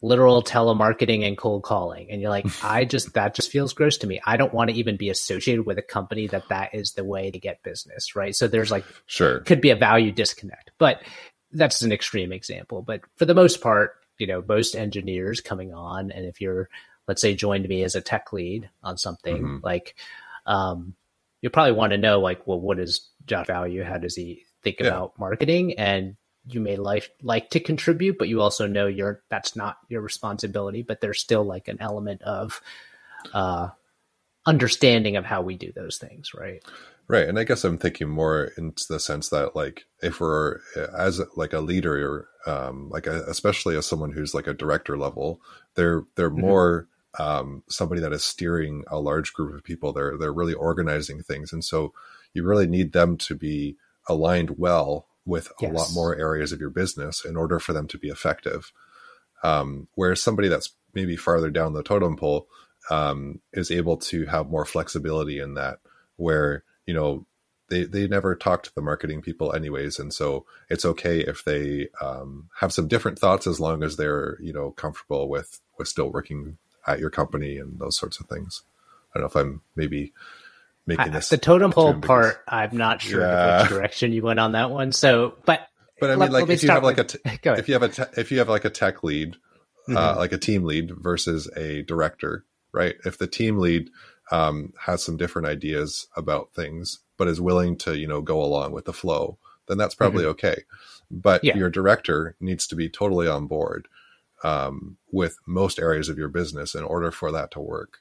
literal 0.00 0.44
telemarketing 0.44 1.26
and 1.26 1.36
cold 1.36 1.64
calling 1.64 2.08
and 2.08 2.20
you're 2.20 2.30
like 2.30 2.46
i 2.62 2.84
just 2.84 3.14
that 3.14 3.34
just 3.34 3.50
feels 3.50 3.72
gross 3.72 3.96
to 3.96 4.06
me 4.06 4.20
i 4.24 4.36
don't 4.36 4.54
want 4.54 4.70
to 4.70 4.76
even 4.76 4.96
be 4.96 5.10
associated 5.10 5.66
with 5.66 5.76
a 5.76 5.82
company 5.82 6.28
that 6.28 6.48
that 6.50 6.72
is 6.72 6.92
the 6.92 7.02
way 7.02 7.32
to 7.32 7.38
get 7.40 7.60
business 7.64 8.14
right 8.14 8.36
so 8.36 8.46
there's 8.46 8.70
like 8.70 8.84
sure 9.06 9.40
could 9.40 9.60
be 9.60 9.70
a 9.70 9.74
value 9.74 10.12
disconnect 10.12 10.70
but 10.78 11.02
that's 11.50 11.82
an 11.82 11.90
extreme 11.90 12.30
example 12.30 12.80
but 12.80 13.00
for 13.16 13.24
the 13.24 13.34
most 13.34 13.60
part 13.60 13.96
you 14.18 14.26
know, 14.26 14.44
most 14.46 14.74
engineers 14.74 15.40
coming 15.40 15.72
on, 15.72 16.10
and 16.10 16.26
if 16.26 16.40
you're, 16.40 16.68
let's 17.08 17.20
say, 17.22 17.34
joined 17.34 17.68
me 17.68 17.82
as 17.82 17.94
a 17.94 18.00
tech 18.00 18.32
lead 18.32 18.70
on 18.82 18.96
something, 18.98 19.36
mm-hmm. 19.36 19.58
like, 19.62 19.96
um, 20.46 20.94
you 21.40 21.50
probably 21.50 21.72
want 21.72 21.92
to 21.92 21.98
know, 21.98 22.20
like, 22.20 22.46
well, 22.46 22.60
what 22.60 22.78
is 22.78 23.08
Josh 23.26 23.46
value? 23.46 23.82
How 23.82 23.98
does 23.98 24.14
he 24.14 24.44
think 24.62 24.80
yeah. 24.80 24.88
about 24.88 25.18
marketing? 25.18 25.74
And 25.78 26.16
you 26.46 26.60
may 26.60 26.76
like 26.76 27.10
like 27.22 27.50
to 27.50 27.60
contribute, 27.60 28.18
but 28.18 28.28
you 28.28 28.40
also 28.40 28.66
know 28.66 28.86
you're 28.86 29.22
that's 29.28 29.54
not 29.54 29.78
your 29.88 30.00
responsibility. 30.00 30.82
But 30.82 31.00
there's 31.00 31.20
still 31.20 31.44
like 31.44 31.68
an 31.68 31.78
element 31.80 32.22
of 32.22 32.60
uh, 33.34 33.68
understanding 34.46 35.16
of 35.16 35.24
how 35.24 35.42
we 35.42 35.56
do 35.56 35.72
those 35.72 35.98
things, 35.98 36.32
right? 36.34 36.62
Right, 37.06 37.26
and 37.26 37.38
I 37.38 37.44
guess 37.44 37.64
I'm 37.64 37.78
thinking 37.78 38.08
more 38.08 38.50
in 38.58 38.74
the 38.88 39.00
sense 39.00 39.30
that 39.30 39.56
like 39.56 39.86
if 40.02 40.20
we're 40.20 40.60
as 40.96 41.20
like 41.36 41.54
a 41.54 41.60
leader, 41.60 42.28
um, 42.46 42.90
like 42.90 43.06
a, 43.06 43.22
especially 43.24 43.76
as 43.76 43.86
someone 43.86 44.12
who's 44.12 44.34
like 44.34 44.46
a 44.46 44.54
director 44.54 44.98
level, 44.98 45.40
they're 45.74 46.04
they're 46.16 46.30
mm-hmm. 46.30 46.40
more 46.42 46.88
um, 47.18 47.62
somebody 47.68 48.00
that 48.00 48.12
is 48.12 48.24
steering 48.24 48.84
a 48.88 49.00
large 49.00 49.32
group 49.32 49.54
of 49.54 49.64
people. 49.64 49.92
They're 49.92 50.16
they're 50.16 50.32
really 50.32 50.54
organizing 50.54 51.22
things, 51.22 51.52
and 51.52 51.64
so 51.64 51.92
you 52.32 52.44
really 52.44 52.66
need 52.66 52.92
them 52.92 53.16
to 53.18 53.34
be 53.34 53.76
aligned 54.08 54.58
well 54.58 55.06
with 55.24 55.50
yes. 55.60 55.70
a 55.70 55.74
lot 55.74 55.88
more 55.92 56.16
areas 56.16 56.52
of 56.52 56.60
your 56.60 56.70
business 56.70 57.24
in 57.24 57.36
order 57.36 57.58
for 57.58 57.72
them 57.72 57.86
to 57.88 57.98
be 57.98 58.08
effective. 58.08 58.72
Um, 59.42 59.88
whereas 59.94 60.22
somebody 60.22 60.48
that's 60.48 60.72
maybe 60.94 61.16
farther 61.16 61.50
down 61.50 61.74
the 61.74 61.82
totem 61.82 62.16
pole 62.16 62.48
um, 62.90 63.40
is 63.52 63.70
able 63.70 63.98
to 63.98 64.26
have 64.26 64.48
more 64.48 64.64
flexibility 64.64 65.38
in 65.38 65.54
that, 65.54 65.78
where 66.16 66.64
you 66.86 66.94
know 66.94 67.26
they 67.68 67.84
they 67.84 68.06
never 68.06 68.34
talk 68.34 68.62
to 68.62 68.74
the 68.74 68.80
marketing 68.80 69.22
people 69.22 69.52
anyways, 69.52 69.98
and 69.98 70.14
so 70.14 70.46
it's 70.70 70.84
okay 70.84 71.20
if 71.20 71.44
they 71.44 71.88
um, 72.00 72.48
have 72.60 72.72
some 72.72 72.88
different 72.88 73.18
thoughts 73.18 73.46
as 73.46 73.58
long 73.58 73.82
as 73.82 73.96
they're 73.96 74.38
you 74.40 74.52
know 74.52 74.70
comfortable 74.70 75.28
with 75.28 75.60
with 75.78 75.88
still 75.88 76.10
working 76.10 76.58
at 76.88 76.98
your 76.98 77.10
company 77.10 77.58
and 77.58 77.78
those 77.78 77.96
sorts 77.96 78.18
of 78.20 78.26
things. 78.26 78.62
I 79.14 79.18
don't 79.18 79.22
know 79.22 79.40
if 79.40 79.46
I'm 79.46 79.62
maybe 79.76 80.12
making 80.86 81.12
this. 81.12 81.28
the 81.28 81.38
totem 81.38 81.70
pole 81.70 81.94
part, 82.00 82.42
I'm 82.48 82.76
not 82.76 83.02
sure 83.02 83.20
yeah. 83.20 83.62
which 83.62 83.68
direction 83.70 84.12
you 84.12 84.22
went 84.22 84.40
on 84.40 84.52
that 84.52 84.70
one. 84.70 84.92
So, 84.92 85.34
but 85.44 85.68
but 86.00 86.10
I 86.10 86.12
mean, 86.12 86.30
let, 86.30 86.32
like 86.32 86.48
if 86.48 86.62
you 86.62 86.70
have 86.70 86.82
like 86.82 86.98
a 86.98 87.06
if 87.58 87.68
you 87.68 87.74
have 87.74 87.82
a 87.82 88.10
if 88.16 88.32
you 88.32 88.38
have 88.38 88.48
like 88.48 88.64
a 88.64 88.70
tech 88.70 89.02
lead, 89.04 89.36
uh, 89.88 89.90
mm-hmm. 89.90 89.96
uh, 89.96 90.16
like 90.16 90.32
a 90.32 90.38
team 90.38 90.64
lead 90.64 90.90
versus 90.96 91.48
a 91.56 91.82
director, 91.82 92.44
right? 92.72 92.96
If 93.04 93.18
the 93.18 93.26
team 93.26 93.58
lead 93.58 93.90
um, 94.30 94.72
has 94.80 95.02
some 95.02 95.16
different 95.16 95.48
ideas 95.48 96.06
about 96.16 96.52
things, 96.54 97.00
but 97.16 97.28
is 97.28 97.40
willing 97.40 97.76
to 97.78 97.96
you 97.96 98.08
know 98.08 98.20
go 98.20 98.42
along 98.42 98.72
with 98.72 98.84
the 98.84 98.92
flow, 98.92 99.38
then 99.68 99.78
that's 99.78 99.94
probably 99.94 100.22
mm-hmm. 100.22 100.30
okay. 100.30 100.62
But 101.10 101.42
yeah. 101.42 101.56
your 101.56 101.70
director 101.70 102.36
needs 102.40 102.66
to 102.66 102.76
be 102.76 102.88
totally 102.88 103.28
on 103.28 103.46
board 103.46 103.88
um, 104.44 104.96
with 105.10 105.36
most 105.46 105.78
areas 105.78 106.08
of 106.08 106.18
your 106.18 106.28
business 106.28 106.74
in 106.74 106.84
order 106.84 107.10
for 107.10 107.32
that 107.32 107.50
to 107.52 107.60
work. 107.60 107.98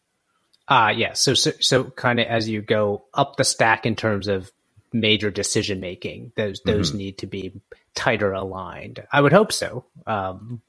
Uh 0.68 0.94
yeah. 0.96 1.14
So 1.14 1.34
so, 1.34 1.52
so 1.60 1.86
kind 1.86 2.20
of 2.20 2.28
as 2.28 2.50
you 2.50 2.62
go 2.62 3.06
up 3.14 3.38
the 3.38 3.46
stack 3.46 3.86
in 3.86 3.96
terms 3.96 4.28
of 4.28 4.52
major 4.92 5.32
decision 5.32 5.80
making, 5.80 6.34
those 6.36 6.62
those 6.66 6.90
mm-hmm. 6.90 6.98
need 6.98 7.18
to 7.20 7.28
be 7.28 7.54
tighter 7.96 8.34
aligned. 8.34 9.06
I 9.12 9.22
would 9.22 9.34
hope 9.34 9.52
so. 9.52 9.86
Um, 10.06 10.62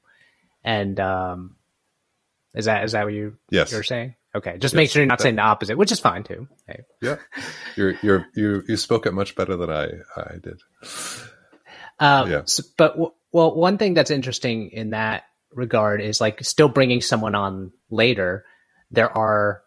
and 0.63 0.99
um, 0.99 1.55
is 2.53 2.65
that 2.65 2.83
is 2.83 2.93
that 2.93 3.05
what 3.05 3.13
you 3.13 3.37
yes. 3.49 3.71
you're 3.71 3.83
saying? 3.83 4.15
Okay, 4.35 4.57
just 4.59 4.73
yes. 4.73 4.77
make 4.77 4.89
sure 4.89 5.01
you're 5.01 5.07
not 5.07 5.17
that, 5.19 5.23
saying 5.23 5.35
the 5.35 5.41
opposite, 5.41 5.77
which 5.77 5.91
is 5.91 5.99
fine 5.99 6.23
too. 6.23 6.47
Hey. 6.67 6.83
Yeah, 7.01 7.17
you're 7.75 7.95
you're 8.01 8.27
you 8.35 8.63
you 8.67 8.77
spoke 8.77 9.05
it 9.05 9.13
much 9.13 9.35
better 9.35 9.55
than 9.55 9.69
I 9.69 9.85
I 10.15 10.33
did. 10.41 10.61
Um, 11.99 12.31
yeah. 12.31 12.41
So, 12.45 12.63
but 12.77 12.91
w- 12.93 13.13
well, 13.31 13.55
one 13.55 13.77
thing 13.77 13.93
that's 13.93 14.11
interesting 14.11 14.69
in 14.69 14.91
that 14.91 15.23
regard 15.53 16.01
is 16.01 16.21
like 16.21 16.43
still 16.43 16.69
bringing 16.69 17.01
someone 17.01 17.35
on 17.35 17.71
later. 17.89 18.45
There 18.91 19.15
are 19.15 19.61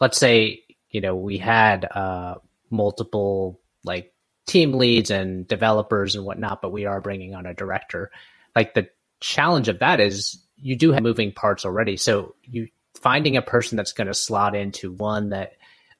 let's 0.00 0.18
say 0.18 0.62
you 0.90 1.00
know 1.00 1.16
we 1.16 1.38
had 1.38 1.84
uh, 1.84 2.36
multiple 2.70 3.60
like 3.84 4.12
team 4.46 4.72
leads 4.74 5.10
and 5.10 5.46
developers 5.48 6.14
and 6.14 6.24
whatnot, 6.24 6.60
but 6.62 6.72
we 6.72 6.86
are 6.86 7.00
bringing 7.00 7.34
on 7.34 7.46
a 7.46 7.54
director. 7.54 8.10
Like 8.54 8.74
the 8.74 8.88
challenge 9.20 9.68
of 9.68 9.78
that 9.80 10.00
is 10.00 10.42
you 10.56 10.76
do 10.76 10.92
have 10.92 11.02
moving 11.02 11.32
parts 11.32 11.64
already, 11.64 11.96
so 11.96 12.34
you 12.42 12.68
finding 12.94 13.36
a 13.36 13.42
person 13.42 13.76
that's 13.76 13.92
going 13.92 14.06
to 14.06 14.14
slot 14.14 14.54
into 14.54 14.92
one 14.92 15.30
that 15.30 15.52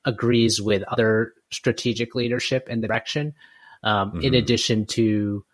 agrees 0.05 0.61
with 0.61 0.83
other 0.85 1.33
strategic 1.51 2.15
leadership 2.15 2.69
and 2.71 2.83
direction, 2.83 3.35
um, 3.83 4.11
mm-hmm. 4.11 4.21
in 4.21 4.35
addition 4.35 4.87
to 4.87 5.45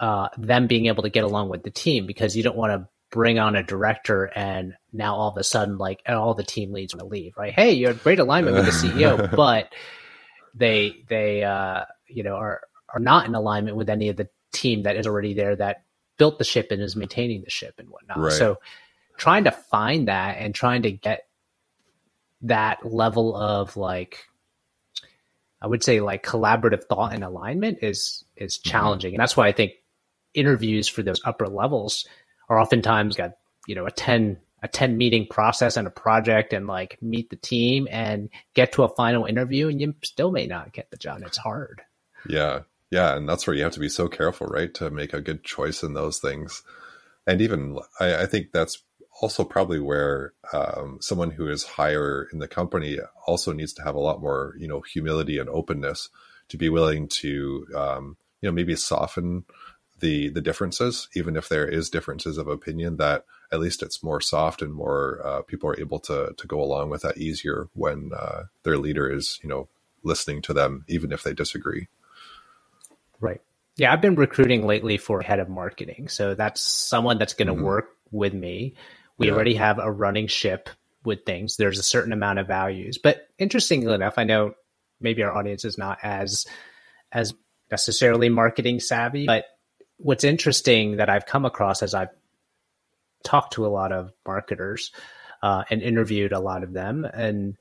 uh, 0.00 0.28
them 0.38 0.66
being 0.66 0.86
able 0.86 1.02
to 1.02 1.10
get 1.10 1.24
along 1.24 1.48
with 1.48 1.62
the 1.62 1.70
team, 1.70 2.06
because 2.06 2.36
you 2.36 2.42
don't 2.42 2.56
want 2.56 2.72
to 2.72 2.88
bring 3.10 3.38
on 3.38 3.56
a 3.56 3.62
director 3.62 4.24
and 4.24 4.74
now 4.92 5.14
all 5.14 5.30
of 5.30 5.36
a 5.36 5.44
sudden 5.44 5.78
like 5.78 6.02
all 6.06 6.34
the 6.34 6.42
team 6.42 6.72
leads 6.72 6.94
want 6.94 7.00
to 7.00 7.06
leave 7.06 7.36
right 7.36 7.54
hey 7.54 7.72
you 7.72 7.86
had 7.86 8.02
great 8.02 8.18
alignment 8.18 8.56
with 8.56 8.66
the 8.66 8.70
ceo 8.70 9.30
but 9.36 9.72
they 10.54 11.04
they 11.08 11.42
uh 11.42 11.84
you 12.06 12.22
know 12.22 12.34
are 12.34 12.60
are 12.88 13.00
not 13.00 13.26
in 13.26 13.34
alignment 13.34 13.76
with 13.76 13.88
any 13.88 14.08
of 14.08 14.16
the 14.16 14.28
team 14.52 14.82
that 14.82 14.96
is 14.96 15.06
already 15.06 15.34
there 15.34 15.56
that 15.56 15.84
built 16.18 16.38
the 16.38 16.44
ship 16.44 16.70
and 16.70 16.82
is 16.82 16.96
maintaining 16.96 17.42
the 17.42 17.50
ship 17.50 17.74
and 17.78 17.88
whatnot 17.88 18.18
right. 18.18 18.32
so 18.32 18.58
trying 19.16 19.44
to 19.44 19.50
find 19.50 20.08
that 20.08 20.36
and 20.38 20.54
trying 20.54 20.82
to 20.82 20.90
get 20.90 21.26
that 22.42 22.84
level 22.84 23.34
of 23.34 23.76
like 23.76 24.26
i 25.62 25.66
would 25.66 25.82
say 25.82 26.00
like 26.00 26.22
collaborative 26.22 26.84
thought 26.84 27.14
and 27.14 27.24
alignment 27.24 27.78
is 27.80 28.24
is 28.36 28.58
mm-hmm. 28.58 28.70
challenging 28.70 29.10
mm-hmm. 29.10 29.14
and 29.14 29.22
that's 29.22 29.36
why 29.36 29.46
i 29.46 29.52
think 29.52 29.72
interviews 30.34 30.88
for 30.88 31.02
those 31.02 31.20
upper 31.24 31.48
levels 31.48 32.06
are 32.48 32.60
oftentimes 32.60 33.16
got 33.16 33.32
you 33.66 33.74
know 33.74 33.86
a 33.86 33.90
10 33.90 34.38
a 34.62 34.68
10 34.68 34.96
meeting 34.96 35.26
process 35.26 35.76
and 35.76 35.86
a 35.86 35.90
project 35.90 36.52
and 36.52 36.66
like 36.66 36.98
meet 37.00 37.30
the 37.30 37.36
team 37.36 37.86
and 37.90 38.28
get 38.54 38.72
to 38.72 38.82
a 38.82 38.88
final 38.88 39.24
interview 39.24 39.68
and 39.68 39.80
you 39.80 39.94
still 40.02 40.32
may 40.32 40.46
not 40.46 40.72
get 40.72 40.90
the 40.90 40.96
job. 40.96 41.22
It's 41.24 41.38
hard. 41.38 41.82
Yeah. 42.28 42.60
Yeah. 42.90 43.16
And 43.16 43.28
that's 43.28 43.46
where 43.46 43.54
you 43.54 43.62
have 43.62 43.74
to 43.74 43.80
be 43.80 43.88
so 43.88 44.08
careful 44.08 44.48
right 44.48 44.72
to 44.74 44.90
make 44.90 45.12
a 45.12 45.20
good 45.20 45.44
choice 45.44 45.82
in 45.84 45.94
those 45.94 46.18
things. 46.18 46.62
And 47.26 47.40
even 47.40 47.78
i, 48.00 48.22
I 48.22 48.26
think 48.26 48.50
that's 48.52 48.82
also 49.20 49.44
probably 49.44 49.80
where 49.80 50.32
um, 50.52 50.98
someone 51.00 51.30
who 51.30 51.48
is 51.48 51.64
higher 51.64 52.28
in 52.32 52.38
the 52.38 52.48
company 52.48 52.98
also 53.26 53.52
needs 53.52 53.72
to 53.74 53.82
have 53.82 53.94
a 53.94 54.00
lot 54.00 54.20
more 54.20 54.54
you 54.58 54.68
know 54.68 54.80
humility 54.80 55.38
and 55.38 55.48
openness 55.48 56.08
to 56.48 56.56
be 56.56 56.68
willing 56.68 57.08
to 57.08 57.66
um, 57.74 58.16
you 58.40 58.48
know 58.48 58.52
maybe 58.52 58.76
soften 58.76 59.44
the 60.00 60.28
the 60.30 60.40
differences, 60.40 61.08
even 61.14 61.36
if 61.36 61.48
there 61.48 61.66
is 61.66 61.90
differences 61.90 62.38
of 62.38 62.48
opinion, 62.48 62.96
that 62.96 63.24
at 63.52 63.60
least 63.60 63.82
it's 63.82 64.02
more 64.02 64.20
soft 64.20 64.62
and 64.62 64.72
more 64.72 65.20
uh, 65.24 65.42
people 65.42 65.68
are 65.70 65.80
able 65.80 65.98
to 66.00 66.34
to 66.36 66.46
go 66.46 66.60
along 66.60 66.90
with 66.90 67.02
that 67.02 67.18
easier 67.18 67.68
when 67.74 68.10
uh, 68.16 68.44
their 68.62 68.78
leader 68.78 69.10
is 69.10 69.38
you 69.42 69.48
know 69.48 69.68
listening 70.02 70.42
to 70.42 70.52
them, 70.52 70.84
even 70.88 71.12
if 71.12 71.22
they 71.22 71.34
disagree. 71.34 71.88
Right. 73.20 73.40
Yeah, 73.76 73.92
I've 73.92 74.00
been 74.00 74.16
recruiting 74.16 74.66
lately 74.66 74.96
for 74.96 75.20
head 75.20 75.38
of 75.38 75.48
marketing, 75.48 76.08
so 76.08 76.34
that's 76.34 76.60
someone 76.60 77.18
that's 77.18 77.34
going 77.34 77.48
to 77.48 77.54
mm-hmm. 77.54 77.64
work 77.64 77.90
with 78.10 78.34
me. 78.34 78.74
We 79.18 79.26
yeah. 79.26 79.32
already 79.32 79.54
have 79.54 79.78
a 79.78 79.90
running 79.90 80.26
ship 80.26 80.68
with 81.04 81.24
things. 81.24 81.56
There's 81.56 81.78
a 81.78 81.84
certain 81.84 82.12
amount 82.12 82.38
of 82.38 82.46
values, 82.46 82.98
but 82.98 83.28
interestingly 83.38 83.94
enough, 83.94 84.14
I 84.16 84.24
know 84.24 84.54
maybe 85.00 85.22
our 85.22 85.36
audience 85.36 85.64
is 85.64 85.78
not 85.78 85.98
as 86.02 86.46
as 87.12 87.34
necessarily 87.70 88.28
marketing 88.28 88.80
savvy, 88.80 89.26
but 89.26 89.44
what's 89.98 90.24
interesting 90.24 90.96
that 90.96 91.10
I've 91.10 91.26
come 91.26 91.44
across 91.44 91.82
as 91.82 91.94
I've 91.94 92.08
talked 93.24 93.54
to 93.54 93.66
a 93.66 93.68
lot 93.68 93.92
of 93.92 94.12
marketers 94.26 94.92
uh, 95.42 95.64
and 95.70 95.82
interviewed 95.82 96.32
a 96.32 96.40
lot 96.40 96.62
of 96.62 96.72
them, 96.72 97.04
and 97.04 97.56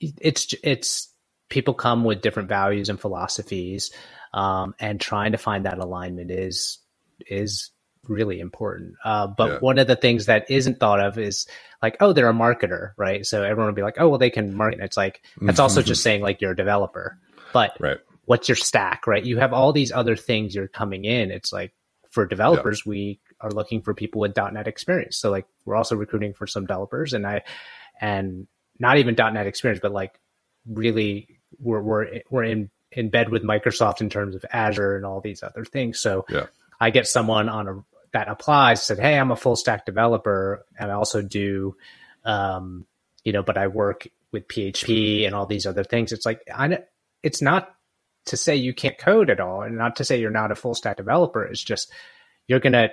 it's 0.00 0.54
it's 0.62 1.12
people 1.48 1.74
come 1.74 2.04
with 2.04 2.22
different 2.22 2.48
values 2.48 2.88
and 2.88 3.00
philosophies, 3.00 3.90
um, 4.32 4.74
and 4.78 5.00
trying 5.00 5.32
to 5.32 5.38
find 5.38 5.66
that 5.66 5.78
alignment 5.78 6.30
is 6.30 6.78
is 7.26 7.70
really 8.06 8.38
important. 8.38 8.94
Uh, 9.02 9.26
but 9.26 9.50
yeah. 9.50 9.58
one 9.60 9.78
of 9.78 9.86
the 9.86 9.96
things 9.96 10.26
that 10.26 10.50
isn't 10.50 10.78
thought 10.78 11.00
of 11.00 11.18
is 11.18 11.46
like, 11.80 11.96
oh, 12.00 12.12
they're 12.12 12.28
a 12.28 12.34
marketer, 12.34 12.92
right? 12.98 13.24
So 13.24 13.42
everyone 13.42 13.66
will 13.66 13.74
be 13.74 13.82
like, 13.82 13.96
oh, 13.98 14.10
well, 14.10 14.18
they 14.18 14.28
can 14.28 14.54
market. 14.54 14.80
It's 14.80 14.96
like 14.96 15.22
that's 15.40 15.58
also 15.60 15.80
just 15.80 16.02
saying 16.02 16.20
like 16.20 16.40
you're 16.42 16.52
a 16.52 16.56
developer, 16.56 17.18
but 17.52 17.76
right 17.80 17.98
what's 18.26 18.48
your 18.48 18.56
stack, 18.56 19.06
right? 19.06 19.24
You 19.24 19.38
have 19.38 19.52
all 19.52 19.72
these 19.72 19.92
other 19.92 20.16
things 20.16 20.54
you're 20.54 20.68
coming 20.68 21.04
in. 21.04 21.30
It's 21.30 21.52
like 21.52 21.74
for 22.10 22.26
developers, 22.26 22.82
yeah. 22.84 22.90
we 22.90 23.20
are 23.40 23.50
looking 23.50 23.82
for 23.82 23.94
people 23.94 24.20
with 24.20 24.36
.NET 24.36 24.66
experience. 24.66 25.16
So 25.16 25.30
like 25.30 25.46
we're 25.64 25.76
also 25.76 25.96
recruiting 25.96 26.32
for 26.32 26.46
some 26.46 26.64
developers 26.64 27.12
and 27.12 27.26
I, 27.26 27.42
and 28.00 28.46
not 28.78 28.98
even 28.98 29.14
.NET 29.16 29.46
experience, 29.46 29.80
but 29.82 29.92
like 29.92 30.18
really 30.66 31.40
we're, 31.58 31.82
we're, 31.82 32.20
we're 32.30 32.44
in, 32.44 32.70
in 32.92 33.10
bed 33.10 33.28
with 33.28 33.42
Microsoft 33.42 34.00
in 34.00 34.08
terms 34.08 34.34
of 34.36 34.44
Azure 34.52 34.96
and 34.96 35.04
all 35.04 35.20
these 35.20 35.42
other 35.42 35.64
things. 35.64 36.00
So 36.00 36.24
yeah. 36.28 36.46
I 36.80 36.90
get 36.90 37.06
someone 37.06 37.48
on 37.48 37.68
a, 37.68 37.84
that 38.12 38.28
applies 38.28 38.82
said, 38.82 39.00
Hey, 39.00 39.18
I'm 39.18 39.32
a 39.32 39.36
full 39.36 39.56
stack 39.56 39.84
developer 39.84 40.64
and 40.78 40.90
I 40.90 40.94
also 40.94 41.20
do, 41.20 41.76
um, 42.24 42.86
you 43.24 43.32
know, 43.32 43.42
but 43.42 43.58
I 43.58 43.66
work 43.66 44.06
with 44.30 44.46
PHP 44.46 45.26
and 45.26 45.34
all 45.34 45.46
these 45.46 45.66
other 45.66 45.82
things. 45.82 46.12
It's 46.12 46.24
like, 46.24 46.42
I, 46.52 46.78
it's 47.24 47.42
not 47.42 47.73
to 48.26 48.36
say 48.36 48.56
you 48.56 48.74
can't 48.74 48.98
code 48.98 49.30
at 49.30 49.40
all 49.40 49.62
and 49.62 49.76
not 49.76 49.96
to 49.96 50.04
say 50.04 50.18
you're 50.18 50.30
not 50.30 50.50
a 50.50 50.54
full 50.54 50.74
stack 50.74 50.96
developer. 50.96 51.46
is 51.46 51.62
just 51.62 51.92
you're 52.46 52.60
to 52.60 52.90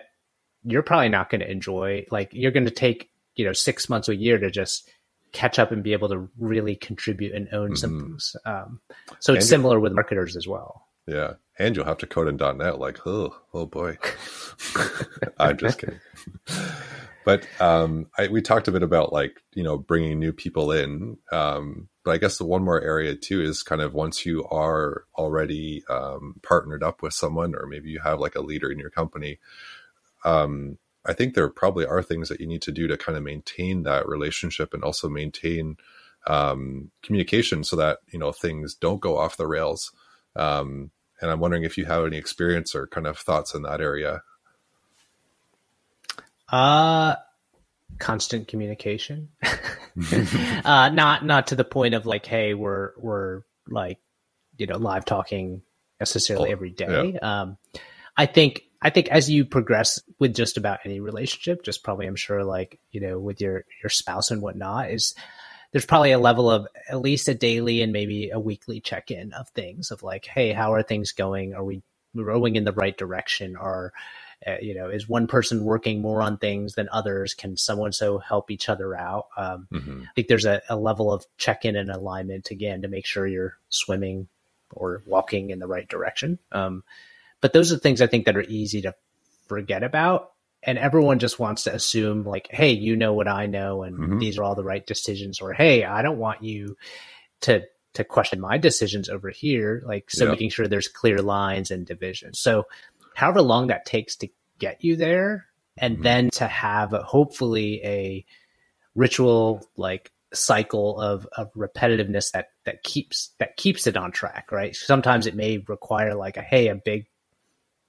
you're 0.63 0.83
probably 0.83 1.09
not 1.09 1.29
going 1.29 1.41
to 1.41 1.49
enjoy. 1.49 2.05
Like 2.11 2.29
you're 2.33 2.51
going 2.51 2.65
to 2.65 2.71
take 2.71 3.09
you 3.35 3.45
know 3.45 3.53
six 3.53 3.89
months 3.89 4.09
a 4.09 4.15
year 4.15 4.37
to 4.37 4.51
just 4.51 4.89
catch 5.31 5.59
up 5.59 5.71
and 5.71 5.83
be 5.83 5.93
able 5.93 6.09
to 6.09 6.29
really 6.37 6.75
contribute 6.75 7.33
and 7.33 7.47
own 7.53 7.69
mm-hmm. 7.69 7.75
some 7.75 7.99
things. 7.99 8.35
Um, 8.45 8.81
so 9.19 9.33
it's 9.33 9.45
and 9.45 9.49
similar 9.49 9.79
with 9.79 9.93
marketers 9.93 10.35
as 10.35 10.47
well. 10.47 10.87
Yeah, 11.07 11.33
and 11.57 11.75
you'll 11.75 11.85
have 11.85 11.97
to 11.99 12.07
code 12.07 12.27
in 12.27 12.37
.NET. 12.37 12.79
Like, 12.79 13.05
oh, 13.07 13.35
oh 13.53 13.65
boy. 13.65 13.97
I'm 15.37 15.57
just 15.57 15.79
kidding. 15.79 15.99
but 17.25 17.47
um, 17.59 18.07
I, 18.17 18.27
we 18.27 18.41
talked 18.41 18.67
a 18.67 18.71
bit 18.71 18.83
about 18.83 19.11
like 19.11 19.41
you 19.53 19.63
know 19.63 19.77
bringing 19.77 20.19
new 20.19 20.33
people 20.33 20.71
in. 20.71 21.17
Um, 21.31 21.89
but 22.03 22.11
I 22.11 22.17
guess 22.17 22.37
the 22.37 22.45
one 22.45 22.63
more 22.63 22.81
area 22.81 23.15
too 23.15 23.41
is 23.41 23.63
kind 23.63 23.81
of 23.81 23.93
once 23.93 24.25
you 24.25 24.45
are 24.45 25.03
already 25.15 25.83
um, 25.89 26.35
partnered 26.41 26.83
up 26.83 27.01
with 27.01 27.13
someone, 27.13 27.55
or 27.55 27.67
maybe 27.67 27.89
you 27.89 27.99
have 27.99 28.19
like 28.19 28.35
a 28.35 28.41
leader 28.41 28.71
in 28.71 28.79
your 28.79 28.89
company. 28.89 29.39
Um, 30.23 30.77
I 31.05 31.13
think 31.13 31.33
there 31.33 31.49
probably 31.49 31.85
are 31.85 32.03
things 32.03 32.29
that 32.29 32.39
you 32.39 32.47
need 32.47 32.61
to 32.63 32.71
do 32.71 32.87
to 32.87 32.97
kind 32.97 33.17
of 33.17 33.23
maintain 33.23 33.83
that 33.83 34.07
relationship 34.07 34.73
and 34.73 34.83
also 34.83 35.09
maintain 35.09 35.77
um, 36.27 36.91
communication 37.01 37.63
so 37.63 37.75
that 37.75 37.99
you 38.11 38.19
know 38.19 38.31
things 38.31 38.75
don't 38.75 39.01
go 39.01 39.17
off 39.17 39.37
the 39.37 39.47
rails. 39.47 39.91
Um, 40.35 40.91
and 41.21 41.29
I'm 41.29 41.39
wondering 41.39 41.63
if 41.63 41.77
you 41.77 41.85
have 41.85 42.05
any 42.05 42.17
experience 42.17 42.73
or 42.73 42.87
kind 42.87 43.05
of 43.05 43.17
thoughts 43.17 43.53
in 43.53 43.61
that 43.63 43.81
area. 43.81 44.23
Uh 46.49 47.15
constant 47.99 48.47
communication. 48.47 49.29
uh, 49.43 50.89
not 50.89 51.25
not 51.25 51.47
to 51.47 51.55
the 51.55 51.63
point 51.63 51.93
of 51.93 52.05
like, 52.05 52.25
hey, 52.25 52.53
we're 52.53 52.91
we're 52.97 53.41
like, 53.67 53.99
you 54.57 54.67
know, 54.67 54.77
live 54.77 55.05
talking 55.05 55.61
necessarily 55.99 56.49
oh, 56.49 56.53
every 56.53 56.71
day. 56.71 57.13
Yeah. 57.15 57.41
Um, 57.41 57.57
I 58.17 58.25
think 58.25 58.63
I 58.81 58.89
think 58.89 59.09
as 59.09 59.29
you 59.29 59.45
progress 59.45 60.01
with 60.19 60.35
just 60.35 60.57
about 60.57 60.79
any 60.85 60.99
relationship, 60.99 61.63
just 61.63 61.83
probably 61.83 62.07
I'm 62.07 62.15
sure 62.15 62.43
like, 62.43 62.79
you 62.91 63.01
know, 63.01 63.19
with 63.19 63.39
your 63.39 63.65
your 63.81 63.89
spouse 63.89 64.31
and 64.31 64.41
whatnot, 64.41 64.91
is 64.91 65.13
there's 65.71 65.85
probably 65.85 66.11
a 66.11 66.19
level 66.19 66.49
of 66.49 66.67
at 66.89 66.99
least 66.99 67.29
a 67.29 67.33
daily 67.33 67.81
and 67.81 67.93
maybe 67.93 68.29
a 68.29 68.39
weekly 68.39 68.81
check 68.81 69.11
in 69.11 69.33
of 69.33 69.47
things 69.49 69.91
of 69.91 70.03
like, 70.03 70.25
hey, 70.25 70.51
how 70.51 70.73
are 70.73 70.83
things 70.83 71.11
going? 71.13 71.53
Are 71.53 71.63
we 71.63 71.81
rowing 72.13 72.55
in 72.55 72.65
the 72.65 72.73
right 72.73 72.97
direction? 72.97 73.55
Or 73.55 73.93
uh, 74.45 74.57
you 74.61 74.73
know, 74.73 74.89
is 74.89 75.07
one 75.07 75.27
person 75.27 75.63
working 75.63 76.01
more 76.01 76.21
on 76.21 76.37
things 76.37 76.73
than 76.73 76.89
others? 76.91 77.33
Can 77.33 77.57
someone 77.57 77.91
so 77.91 78.17
help 78.17 78.49
each 78.49 78.69
other 78.69 78.95
out? 78.95 79.27
Um, 79.37 79.67
mm-hmm. 79.71 80.01
I 80.03 80.13
think 80.15 80.27
there's 80.27 80.45
a, 80.45 80.61
a 80.69 80.75
level 80.75 81.13
of 81.13 81.25
check 81.37 81.65
in 81.65 81.75
and 81.75 81.91
alignment 81.91 82.49
again 82.51 82.81
to 82.81 82.87
make 82.87 83.05
sure 83.05 83.27
you're 83.27 83.57
swimming 83.69 84.27
or 84.71 85.03
walking 85.05 85.49
in 85.49 85.59
the 85.59 85.67
right 85.67 85.87
direction. 85.87 86.39
Um, 86.51 86.83
but 87.39 87.53
those 87.53 87.71
are 87.71 87.77
things 87.77 88.01
I 88.01 88.07
think 88.07 88.25
that 88.25 88.37
are 88.37 88.41
easy 88.41 88.81
to 88.83 88.95
forget 89.47 89.83
about. 89.83 90.31
And 90.63 90.77
everyone 90.77 91.17
just 91.17 91.39
wants 91.39 91.63
to 91.63 91.73
assume, 91.73 92.23
like, 92.23 92.47
hey, 92.51 92.71
you 92.71 92.95
know 92.95 93.13
what 93.13 93.27
I 93.27 93.47
know, 93.47 93.81
and 93.81 93.97
mm-hmm. 93.97 94.19
these 94.19 94.37
are 94.37 94.43
all 94.43 94.53
the 94.53 94.63
right 94.63 94.85
decisions, 94.85 95.41
or 95.41 95.53
hey, 95.53 95.83
I 95.83 96.03
don't 96.03 96.19
want 96.19 96.43
you 96.43 96.77
to 97.41 97.63
to 97.93 98.03
question 98.03 98.39
my 98.39 98.57
decisions 98.57 99.09
over 99.09 99.29
here. 99.29 99.83
Like, 99.85 100.09
so 100.09 100.29
making 100.29 100.49
sure 100.49 100.67
there's 100.67 100.87
clear 100.87 101.17
lines 101.17 101.71
and 101.71 101.85
division. 101.85 102.33
So, 102.33 102.67
however 103.13 103.41
long 103.41 103.67
that 103.67 103.85
takes 103.85 104.15
to 104.17 104.29
get 104.59 104.83
you 104.83 104.95
there, 104.95 105.47
and 105.77 105.95
mm-hmm. 105.95 106.03
then 106.03 106.29
to 106.31 106.47
have 106.47 106.91
hopefully 106.91 107.81
a 107.83 108.25
ritual 108.95 109.67
like 109.77 110.11
cycle 110.33 110.99
of, 110.99 111.27
of 111.35 111.51
repetitiveness 111.53 112.31
that 112.31 112.47
that 112.65 112.83
keeps 112.83 113.31
that 113.39 113.57
keeps 113.57 113.85
it 113.85 113.97
on 113.97 114.13
track 114.13 114.49
right 114.49 114.77
sometimes 114.77 115.27
it 115.27 115.35
may 115.35 115.57
require 115.67 116.15
like 116.15 116.37
a 116.37 116.41
hey 116.41 116.69
a 116.69 116.75
big 116.75 117.05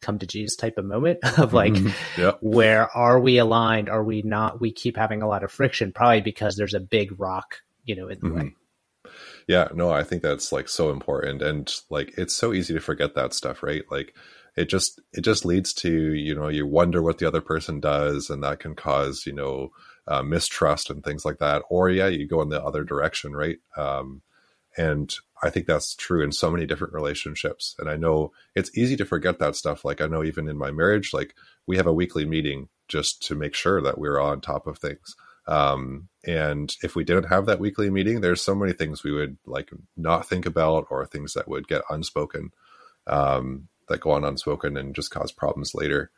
come 0.02 0.18
to 0.18 0.26
Jesus 0.26 0.56
type 0.56 0.76
of 0.76 0.84
moment 0.84 1.20
of 1.38 1.54
like, 1.54 1.72
mm-hmm. 1.72 2.20
yep. 2.20 2.38
where 2.42 2.94
are 2.94 3.18
we 3.18 3.38
aligned? 3.38 3.88
Are 3.88 4.04
we 4.04 4.20
not? 4.20 4.60
We 4.60 4.72
keep 4.72 4.96
having 4.96 5.22
a 5.22 5.28
lot 5.28 5.44
of 5.44 5.50
friction, 5.50 5.92
probably 5.92 6.20
because 6.20 6.56
there's 6.56 6.74
a 6.74 6.80
big 6.80 7.18
rock, 7.18 7.62
you 7.84 7.96
know, 7.96 8.08
in 8.08 8.18
the 8.20 8.26
mm-hmm. 8.26 8.38
way. 8.38 8.54
Yeah, 9.48 9.68
no, 9.74 9.90
I 9.90 10.04
think 10.04 10.22
that's 10.22 10.52
like 10.52 10.68
so 10.68 10.90
important. 10.90 11.42
And 11.42 11.72
like, 11.88 12.14
it's 12.18 12.34
so 12.34 12.52
easy 12.52 12.74
to 12.74 12.80
forget 12.80 13.14
that 13.14 13.32
stuff, 13.32 13.62
right? 13.62 13.82
Like, 13.90 14.14
it 14.56 14.68
just, 14.68 15.00
it 15.12 15.22
just 15.22 15.44
leads 15.44 15.72
to, 15.74 16.14
you 16.14 16.34
know, 16.34 16.48
you 16.48 16.66
wonder 16.66 17.02
what 17.02 17.18
the 17.18 17.26
other 17.26 17.40
person 17.40 17.80
does, 17.80 18.30
and 18.30 18.42
that 18.42 18.60
can 18.60 18.74
cause, 18.74 19.24
you 19.26 19.32
know, 19.32 19.70
uh, 20.06 20.22
mistrust 20.22 20.90
and 20.90 21.02
things 21.02 21.24
like 21.24 21.38
that. 21.38 21.62
Or, 21.70 21.88
yeah, 21.88 22.08
you 22.08 22.26
go 22.26 22.42
in 22.42 22.48
the 22.48 22.62
other 22.62 22.84
direction, 22.84 23.34
right? 23.34 23.58
Um, 23.76 24.22
and 24.76 25.14
I 25.42 25.50
think 25.50 25.66
that's 25.66 25.94
true 25.94 26.22
in 26.22 26.32
so 26.32 26.50
many 26.50 26.66
different 26.66 26.94
relationships. 26.94 27.74
And 27.78 27.88
I 27.88 27.96
know 27.96 28.32
it's 28.54 28.76
easy 28.76 28.96
to 28.96 29.04
forget 29.04 29.38
that 29.38 29.56
stuff. 29.56 29.84
Like 29.84 30.00
I 30.00 30.06
know 30.06 30.24
even 30.24 30.48
in 30.48 30.56
my 30.56 30.70
marriage, 30.70 31.12
like 31.12 31.34
we 31.66 31.76
have 31.76 31.86
a 31.86 31.92
weekly 31.92 32.24
meeting 32.24 32.68
just 32.88 33.22
to 33.24 33.34
make 33.34 33.54
sure 33.54 33.82
that 33.82 33.98
we're 33.98 34.20
on 34.20 34.40
top 34.40 34.66
of 34.66 34.78
things. 34.78 35.14
Um, 35.46 36.08
and 36.24 36.74
if 36.82 36.94
we 36.94 37.04
didn't 37.04 37.24
have 37.24 37.46
that 37.46 37.60
weekly 37.60 37.90
meeting, 37.90 38.20
there's 38.20 38.40
so 38.40 38.54
many 38.54 38.72
things 38.72 39.02
we 39.02 39.12
would 39.12 39.36
like 39.44 39.70
not 39.96 40.28
think 40.28 40.46
about 40.46 40.86
or 40.90 41.04
things 41.04 41.34
that 41.34 41.48
would 41.48 41.66
get 41.66 41.82
unspoken, 41.90 42.52
um, 43.06 43.68
that 43.92 44.00
go 44.00 44.10
on 44.10 44.24
unspoken 44.24 44.76
and 44.76 44.94
just 44.94 45.10
cause 45.10 45.30
problems 45.30 45.74
later. 45.74 46.10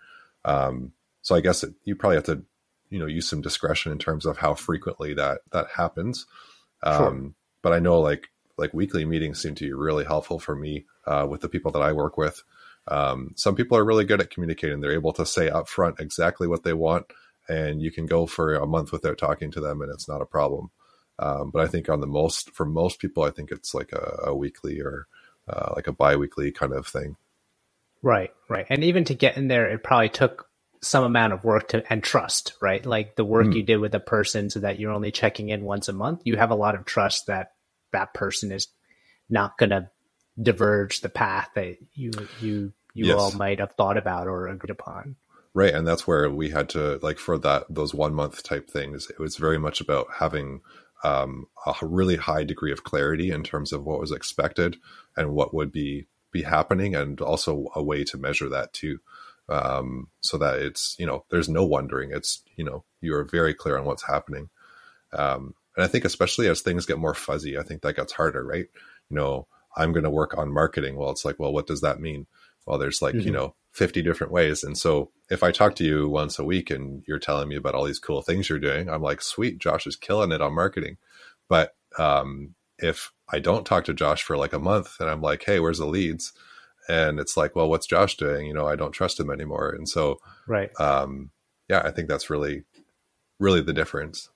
Um, 0.45 0.93
so 1.23 1.35
I 1.35 1.41
guess 1.41 1.63
it, 1.63 1.75
you 1.85 1.97
probably 1.97 2.17
have 2.17 2.25
to, 2.25 2.43
you 2.91 2.99
know, 2.99 3.07
use 3.07 3.29
some 3.29 3.43
discretion 3.43 3.93
in 3.93 3.99
terms 3.99 4.27
of 4.27 4.39
how 4.39 4.55
frequently 4.55 5.15
that, 5.15 5.41
that 5.53 5.67
happens. 5.77 6.27
Sure. 6.85 7.09
Um, 7.09 7.35
but 7.63 7.73
I 7.73 7.79
know 7.79 8.01
like 8.01 8.29
like 8.57 8.75
weekly 8.75 9.05
meetings 9.05 9.43
seem 9.43 9.55
to 9.57 9.65
be 9.65 9.73
really 9.73 10.05
helpful 10.05 10.39
for 10.39 10.55
me 10.55 10.85
uh, 11.07 11.27
with 11.29 11.41
the 11.41 11.49
people 11.49 11.73
that 11.73 11.83
I 11.83 11.93
work 11.93 12.17
with. 12.17 12.43
Um, 12.87 13.33
some 13.37 13.55
people 13.55 13.77
are 13.77 13.85
really 13.85 14.05
good 14.05 14.21
at 14.21 14.31
communicating. 14.31 14.81
They're 14.81 14.93
able 14.93 15.13
to 15.15 15.27
say 15.27 15.49
up 15.49 15.69
front 15.69 15.99
exactly 15.99 16.47
what 16.47 16.63
they 16.63 16.73
want, 16.73 17.07
and 17.49 17.83
you 17.83 17.91
can 17.91 18.07
go 18.07 18.27
for 18.27 18.55
a 18.55 18.67
month 18.67 18.93
without 18.93 19.19
talking 19.19 19.51
to 19.53 19.61
them, 19.61 19.81
and 19.81 19.91
it's 19.91 20.09
not 20.09 20.23
a 20.23 20.27
problem. 20.27 20.71
Um, 21.19 21.51
but 21.51 21.63
I 21.63 21.69
think 21.69 21.89
on 21.89 22.01
the 22.01 22.07
most, 22.07 22.51
for 22.51 22.67
most 22.67 22.99
people, 22.99 23.23
I 23.23 23.31
think 23.31 23.51
it's 23.51 23.75
like 23.75 23.93
a, 23.93 24.21
a 24.27 24.35
weekly 24.35 24.81
or 24.81 25.07
uh, 25.49 25.73
like 25.75 25.87
a 25.87 25.93
biweekly 25.93 26.53
kind 26.53 26.73
of 26.73 26.87
thing. 26.87 27.17
Right, 28.05 28.31
right. 28.51 28.67
And 28.69 28.85
even 28.85 29.05
to 29.05 29.15
get 29.15 29.37
in 29.37 29.49
there, 29.49 29.67
it 29.71 29.83
probably 29.83 30.11
took 30.11 30.47
some 30.83 31.05
amount 31.05 31.33
of 31.33 31.43
work 31.43 31.69
to 31.69 31.83
and 31.91 32.03
trust, 32.03 32.53
right? 32.61 32.85
Like 32.85 33.17
the 33.17 33.25
work 33.25 33.47
mm. 33.47 33.57
you 33.57 33.63
did 33.63 33.79
with 33.79 33.95
a 33.95 34.01
person 34.01 34.51
so 34.51 34.61
that 34.61 34.79
you're 34.79 34.93
only 34.93 35.11
checking 35.11 35.49
in 35.49 35.65
once 35.65 35.89
a 35.89 35.95
month. 35.95 36.21
You 36.25 36.37
have 36.37 36.51
a 36.51 36.55
lot 36.55 36.75
of 36.75 36.85
trust 36.85 37.27
that 37.29 37.53
that 37.93 38.13
person 38.13 38.53
is 38.53 38.69
not 39.31 39.57
going 39.57 39.71
to 39.71 39.89
diverge 40.41 41.01
the 41.01 41.09
path 41.09 41.49
that 41.55 41.77
you 41.95 42.11
you 42.41 42.73
you 42.93 43.07
yes. 43.07 43.17
all 43.17 43.33
might 43.33 43.61
have 43.61 43.73
thought 43.73 43.97
about 43.97 44.27
or 44.27 44.49
agreed 44.49 44.71
upon 44.71 45.15
right 45.55 45.73
and 45.75 45.87
that's 45.87 46.09
where 46.09 46.29
we 46.29 46.51
had 46.51 46.69
to 46.69 46.99
like 47.03 47.19
for 47.19 47.39
that 47.39 47.65
those 47.71 47.95
one 47.95 48.13
month 48.13 48.43
type 48.43 48.69
things 48.69 49.09
it 49.11 49.21
was 49.21 49.37
very 49.37 49.59
much 49.59 49.81
about 49.81 50.09
having 50.19 50.61
um, 51.05 51.47
a 51.67 51.87
really 51.87 52.17
high 52.17 52.43
degree 52.43 52.73
of 52.73 52.83
clarity 52.83 53.31
in 53.31 53.45
terms 53.45 53.73
of 53.73 53.85
what 53.85 54.01
was 54.01 54.11
expected 54.11 54.79
and 55.17 55.31
what 55.31 55.55
would 55.55 55.71
be 55.71 56.07
be 56.35 56.43
happening 56.43 56.95
and 56.95 57.23
also 57.23 57.69
a 57.75 57.83
way 57.83 58.05
to 58.05 58.19
measure 58.19 58.51
that 58.51 58.75
too 58.75 58.99
um, 59.49 60.09
so 60.21 60.37
that 60.37 60.59
it's 60.59 60.95
you 60.99 61.07
know 61.07 61.25
there's 61.31 61.49
no 61.49 61.65
wondering 61.65 62.11
it's 62.13 62.43
you 62.57 62.65
know 62.65 62.85
you're 63.01 63.25
very 63.25 63.55
clear 63.55 63.79
on 63.79 63.87
what's 63.87 64.07
happening 64.07 64.51
um, 65.15 65.55
and 65.77 65.85
I 65.85 65.89
think 65.89 66.05
especially 66.05 66.49
as 66.49 66.61
things 66.61 66.87
get 66.87 66.99
more 66.99 67.15
fuzzy, 67.15 67.59
I 67.59 67.63
think 67.63 67.83
that 67.83 67.97
gets 67.97 68.13
harder, 68.13 68.45
right? 68.45 68.67
You 69.11 69.17
know, 69.17 69.47
I'm 69.77 69.93
going 69.93 70.05
to 70.05 70.11
work 70.11 70.37
on 70.37 70.53
marketing. 70.53 70.97
Well, 70.97 71.11
it's 71.11 71.25
like, 71.25 71.39
well, 71.39 71.53
what 71.53 71.67
does 71.67 71.81
that 71.81 72.01
mean? 72.01 72.27
Well, 72.67 72.79
there's 72.79 73.03
like, 73.03 73.15
mm-hmm. 73.15 73.27
you 73.27 73.33
know, 73.33 73.55
50 73.73 74.03
different 74.03 74.33
ways. 74.33 74.63
And 74.63 74.79
so 74.79 75.11
if 75.31 75.43
I 75.43 75.51
talk 75.51 75.75
to 75.77 75.85
you 75.85 76.09
once 76.09 76.39
a 76.39 76.45
week 76.45 76.71
and 76.71 77.03
you're 77.09 77.19
telling 77.19 77.49
me 77.49 77.57
about 77.57 77.75
all 77.75 77.85
these 77.85 77.99
cool 77.99 78.23
things 78.23 78.49
you're 78.49 78.61
doing, 78.61 78.89
I'm 78.89 79.03
like, 79.03 79.21
sweet, 79.21 79.59
Josh 79.59 79.87
is 79.87 79.97
killing 79.97 80.31
it 80.31 80.41
on 80.41 80.55
marketing. 80.55 80.97
But 81.49 81.75
um, 81.99 82.55
if 82.79 83.13
I 83.29 83.39
don't 83.39 83.65
talk 83.65 83.85
to 83.85 83.95
Josh 83.95 84.23
for 84.23 84.37
like 84.37 84.53
a 84.53 84.59
month 84.59 84.97
and 85.01 85.09
I'm 85.09 85.23
like, 85.23 85.45
hey, 85.45 85.61
where's 85.61 85.79
the 85.79 85.87
leads? 85.87 86.33
And 86.89 87.19
it's 87.19 87.37
like, 87.37 87.57
well, 87.57 87.69
what's 87.69 87.87
Josh 87.87 88.17
doing? 88.17 88.47
You 88.47 88.55
know, 88.55 88.67
I 88.67 88.77
don't 88.77 88.93
trust 88.93 89.19
him 89.19 89.31
anymore. 89.31 89.71
And 89.71 89.89
so, 89.89 90.19
right. 90.47 90.71
Um, 90.79 91.31
yeah, 91.69 91.81
I 91.85 91.91
think 91.91 92.09
that's 92.09 92.29
really, 92.29 92.65
really 93.39 93.63
the 93.63 93.73
difference. 93.73 94.29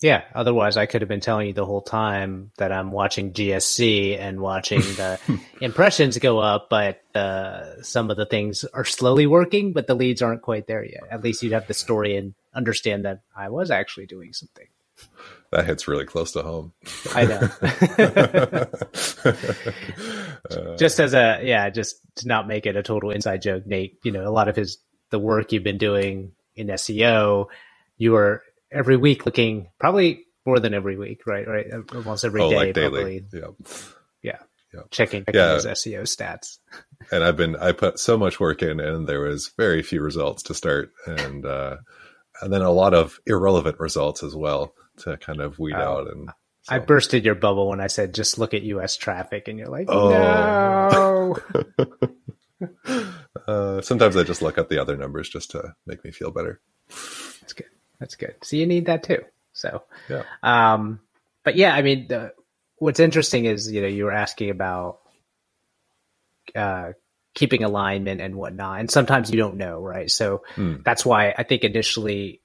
Yeah, 0.00 0.22
otherwise 0.34 0.78
I 0.78 0.86
could 0.86 1.02
have 1.02 1.10
been 1.10 1.20
telling 1.20 1.48
you 1.48 1.52
the 1.52 1.66
whole 1.66 1.82
time 1.82 2.52
that 2.56 2.72
I'm 2.72 2.90
watching 2.90 3.34
GSC 3.34 4.18
and 4.18 4.40
watching 4.40 4.80
the 4.80 5.20
impressions 5.60 6.16
go 6.16 6.38
up, 6.38 6.70
but 6.70 7.02
uh, 7.14 7.82
some 7.82 8.10
of 8.10 8.16
the 8.16 8.24
things 8.24 8.64
are 8.72 8.86
slowly 8.86 9.26
working, 9.26 9.74
but 9.74 9.86
the 9.86 9.94
leads 9.94 10.22
aren't 10.22 10.40
quite 10.40 10.66
there 10.66 10.82
yet. 10.82 11.02
At 11.10 11.22
least 11.22 11.42
you'd 11.42 11.52
have 11.52 11.66
the 11.66 11.74
story 11.74 12.16
and 12.16 12.32
understand 12.54 13.04
that 13.04 13.20
I 13.36 13.50
was 13.50 13.70
actually 13.70 14.06
doing 14.06 14.32
something. 14.32 14.68
That 15.52 15.66
hits 15.66 15.86
really 15.88 16.04
close 16.04 16.30
to 16.32 16.42
home. 16.42 16.72
I 17.12 17.24
know. 17.24 17.40
just 20.76 21.00
as 21.00 21.12
a 21.12 21.40
yeah, 21.42 21.70
just 21.70 21.96
to 22.16 22.28
not 22.28 22.46
make 22.46 22.66
it 22.66 22.76
a 22.76 22.84
total 22.84 23.10
inside 23.10 23.42
joke, 23.42 23.66
Nate. 23.66 23.98
You 24.04 24.12
know, 24.12 24.28
a 24.28 24.30
lot 24.30 24.48
of 24.48 24.54
his 24.54 24.78
the 25.10 25.18
work 25.18 25.50
you've 25.50 25.64
been 25.64 25.78
doing 25.78 26.30
in 26.54 26.68
SEO, 26.68 27.46
you 27.98 28.14
are 28.14 28.44
every 28.70 28.96
week 28.96 29.26
looking 29.26 29.66
probably 29.80 30.24
more 30.46 30.60
than 30.60 30.72
every 30.72 30.96
week, 30.96 31.26
right? 31.26 31.48
Right. 31.48 31.66
Almost 31.94 32.24
every 32.24 32.42
oh, 32.42 32.50
day, 32.50 32.56
like 32.56 32.74
probably. 32.74 33.24
Yeah. 33.32 33.40
yeah. 34.22 34.38
Yeah. 34.72 34.82
Checking, 34.92 35.24
checking 35.24 35.40
yeah. 35.40 35.54
his 35.54 35.66
SEO 35.66 36.02
stats. 36.02 36.58
and 37.10 37.24
I've 37.24 37.36
been 37.36 37.56
I 37.56 37.72
put 37.72 37.98
so 37.98 38.16
much 38.16 38.38
work 38.38 38.62
in, 38.62 38.78
and 38.78 39.08
there 39.08 39.22
was 39.22 39.50
very 39.56 39.82
few 39.82 40.00
results 40.00 40.44
to 40.44 40.54
start, 40.54 40.92
and 41.06 41.44
uh, 41.44 41.78
and 42.40 42.52
then 42.52 42.62
a 42.62 42.70
lot 42.70 42.94
of 42.94 43.18
irrelevant 43.26 43.80
results 43.80 44.22
as 44.22 44.36
well 44.36 44.74
to 45.00 45.16
kind 45.16 45.40
of 45.40 45.58
weed 45.58 45.74
oh, 45.74 45.80
out. 45.80 46.10
And 46.10 46.30
so. 46.62 46.74
I 46.74 46.78
bursted 46.78 47.24
your 47.24 47.34
bubble 47.34 47.68
when 47.68 47.80
I 47.80 47.86
said 47.86 48.14
just 48.14 48.38
look 48.38 48.54
at 48.54 48.62
U.S. 48.62 48.96
traffic, 48.96 49.48
and 49.48 49.58
you're 49.58 49.68
like, 49.68 49.86
oh. 49.88 51.36
no. 51.80 52.66
uh, 53.46 53.80
sometimes 53.80 54.16
I 54.16 54.22
just 54.22 54.42
look 54.42 54.58
at 54.58 54.68
the 54.68 54.80
other 54.80 54.96
numbers 54.96 55.28
just 55.28 55.52
to 55.52 55.74
make 55.86 56.04
me 56.04 56.10
feel 56.10 56.30
better. 56.30 56.60
That's 56.88 57.52
good. 57.52 57.66
That's 57.98 58.14
good. 58.16 58.34
So 58.42 58.56
you 58.56 58.66
need 58.66 58.86
that 58.86 59.02
too. 59.02 59.24
So 59.52 59.82
yeah. 60.08 60.22
Um, 60.42 61.00
but 61.44 61.56
yeah, 61.56 61.74
I 61.74 61.82
mean, 61.82 62.08
the, 62.08 62.32
what's 62.76 63.00
interesting 63.00 63.44
is 63.44 63.70
you 63.70 63.80
know 63.80 63.88
you 63.88 64.04
were 64.04 64.12
asking 64.12 64.50
about 64.50 65.00
uh, 66.54 66.92
keeping 67.34 67.62
alignment 67.62 68.20
and 68.20 68.34
whatnot, 68.34 68.80
and 68.80 68.90
sometimes 68.90 69.30
you 69.30 69.38
don't 69.38 69.56
know, 69.56 69.80
right? 69.80 70.10
So 70.10 70.42
mm. 70.56 70.82
that's 70.84 71.04
why 71.04 71.34
I 71.36 71.42
think 71.42 71.64
initially, 71.64 72.39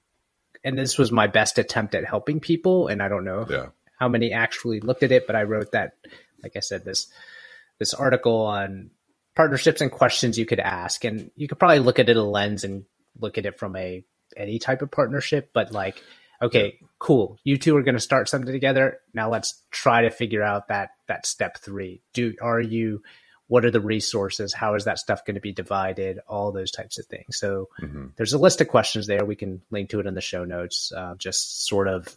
and 0.66 0.76
this 0.76 0.98
was 0.98 1.12
my 1.12 1.28
best 1.28 1.58
attempt 1.58 1.94
at 1.94 2.04
helping 2.04 2.40
people, 2.40 2.88
and 2.88 3.00
I 3.00 3.08
don't 3.08 3.24
know 3.24 3.46
yeah. 3.48 3.66
how 4.00 4.08
many 4.08 4.32
actually 4.32 4.80
looked 4.80 5.04
at 5.04 5.12
it, 5.12 5.24
but 5.24 5.36
I 5.36 5.44
wrote 5.44 5.70
that, 5.72 5.92
like 6.42 6.56
I 6.56 6.60
said, 6.60 6.84
this 6.84 7.06
this 7.78 7.94
article 7.94 8.40
on 8.40 8.90
partnerships 9.36 9.80
and 9.80 9.92
questions 9.92 10.36
you 10.36 10.44
could 10.44 10.58
ask, 10.58 11.04
and 11.04 11.30
you 11.36 11.46
could 11.46 11.60
probably 11.60 11.78
look 11.78 12.00
at 12.00 12.08
it 12.08 12.16
a 12.16 12.22
lens 12.22 12.64
and 12.64 12.84
look 13.20 13.38
at 13.38 13.46
it 13.46 13.60
from 13.60 13.76
a 13.76 14.04
any 14.36 14.58
type 14.58 14.82
of 14.82 14.90
partnership, 14.90 15.50
but 15.54 15.70
like 15.70 16.02
okay, 16.42 16.80
cool. 16.98 17.38
You 17.44 17.56
two 17.58 17.76
are 17.76 17.82
going 17.82 17.94
to 17.94 18.00
start 18.00 18.28
something 18.28 18.52
together. 18.52 18.98
Now 19.14 19.30
let's 19.30 19.62
try 19.70 20.02
to 20.02 20.10
figure 20.10 20.42
out 20.42 20.68
that 20.68 20.90
that 21.06 21.26
step 21.26 21.58
three. 21.58 22.02
Do 22.12 22.34
are 22.42 22.60
you? 22.60 23.02
What 23.48 23.64
are 23.64 23.70
the 23.70 23.80
resources? 23.80 24.52
How 24.52 24.74
is 24.74 24.84
that 24.84 24.98
stuff 24.98 25.24
going 25.24 25.34
to 25.34 25.40
be 25.40 25.52
divided? 25.52 26.18
All 26.28 26.52
those 26.52 26.70
types 26.70 26.98
of 26.98 27.06
things. 27.06 27.38
So 27.38 27.68
mm-hmm. 27.80 28.06
there's 28.16 28.32
a 28.32 28.38
list 28.38 28.60
of 28.60 28.68
questions 28.68 29.06
there. 29.06 29.24
We 29.24 29.36
can 29.36 29.62
link 29.70 29.90
to 29.90 30.00
it 30.00 30.06
in 30.06 30.14
the 30.14 30.20
show 30.20 30.44
notes. 30.44 30.92
Uh, 30.94 31.14
just 31.16 31.66
sort 31.66 31.88
of 31.88 32.16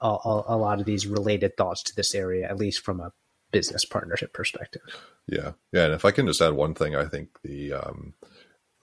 a, 0.00 0.08
a, 0.46 0.56
lot 0.56 0.80
of 0.80 0.86
these 0.86 1.06
related 1.06 1.56
thoughts 1.56 1.82
to 1.84 1.96
this 1.96 2.14
area, 2.14 2.48
at 2.48 2.58
least 2.58 2.80
from 2.80 3.00
a 3.00 3.12
business 3.52 3.84
partnership 3.84 4.32
perspective. 4.32 4.82
Yeah, 5.26 5.52
yeah. 5.72 5.84
And 5.84 5.94
if 5.94 6.04
I 6.04 6.10
can 6.10 6.26
just 6.26 6.42
add 6.42 6.52
one 6.52 6.74
thing, 6.74 6.94
I 6.94 7.06
think 7.06 7.30
the 7.42 7.72
um, 7.72 8.14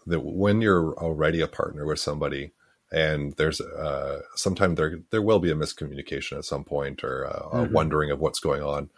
that 0.08 0.22
when 0.22 0.62
you're 0.62 0.98
already 0.98 1.42
a 1.42 1.48
partner 1.48 1.86
with 1.86 2.00
somebody, 2.00 2.54
and 2.92 3.34
there's 3.34 3.62
uh, 3.62 4.22
sometimes 4.36 4.78
there 4.78 5.00
there 5.12 5.22
will 5.22 5.40
be 5.40 5.52
a 5.52 5.56
miscommunication 5.56 6.38
at 6.38 6.46
some 6.46 6.64
point 6.64 7.04
or 7.04 7.28
uh, 7.28 7.32
mm-hmm. 7.32 7.58
a 7.58 7.64
wondering 7.66 8.10
of 8.10 8.20
what's 8.20 8.40
going 8.40 8.64
on 8.64 8.90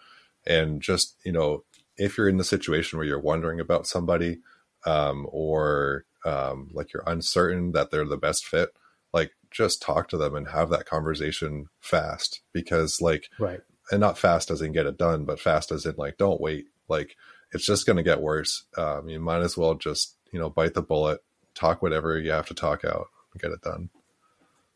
and 0.45 0.81
just 0.81 1.15
you 1.23 1.31
know 1.31 1.63
if 1.97 2.17
you're 2.17 2.29
in 2.29 2.37
the 2.37 2.43
situation 2.43 2.97
where 2.97 3.07
you're 3.07 3.19
wondering 3.19 3.59
about 3.59 3.87
somebody 3.87 4.39
um, 4.85 5.27
or 5.31 6.05
um, 6.25 6.69
like 6.73 6.93
you're 6.93 7.03
uncertain 7.05 7.71
that 7.71 7.91
they're 7.91 8.05
the 8.05 8.17
best 8.17 8.45
fit 8.45 8.69
like 9.13 9.31
just 9.51 9.81
talk 9.81 10.07
to 10.09 10.17
them 10.17 10.35
and 10.35 10.49
have 10.49 10.69
that 10.69 10.85
conversation 10.85 11.67
fast 11.79 12.41
because 12.53 13.01
like 13.01 13.29
right 13.39 13.61
and 13.91 13.99
not 13.99 14.17
fast 14.17 14.49
as 14.49 14.61
in 14.61 14.71
get 14.71 14.85
it 14.85 14.97
done 14.97 15.25
but 15.25 15.39
fast 15.39 15.71
as 15.71 15.85
in 15.85 15.93
like 15.97 16.17
don't 16.17 16.41
wait 16.41 16.65
like 16.87 17.15
it's 17.51 17.65
just 17.65 17.85
going 17.85 17.97
to 17.97 18.03
get 18.03 18.21
worse 18.21 18.65
um, 18.77 19.07
you 19.09 19.19
might 19.19 19.41
as 19.41 19.57
well 19.57 19.75
just 19.75 20.17
you 20.31 20.39
know 20.39 20.49
bite 20.49 20.73
the 20.73 20.81
bullet 20.81 21.21
talk 21.55 21.81
whatever 21.81 22.17
you 22.17 22.31
have 22.31 22.47
to 22.47 22.53
talk 22.53 22.83
out 22.85 23.07
and 23.33 23.41
get 23.41 23.51
it 23.51 23.61
done. 23.61 23.89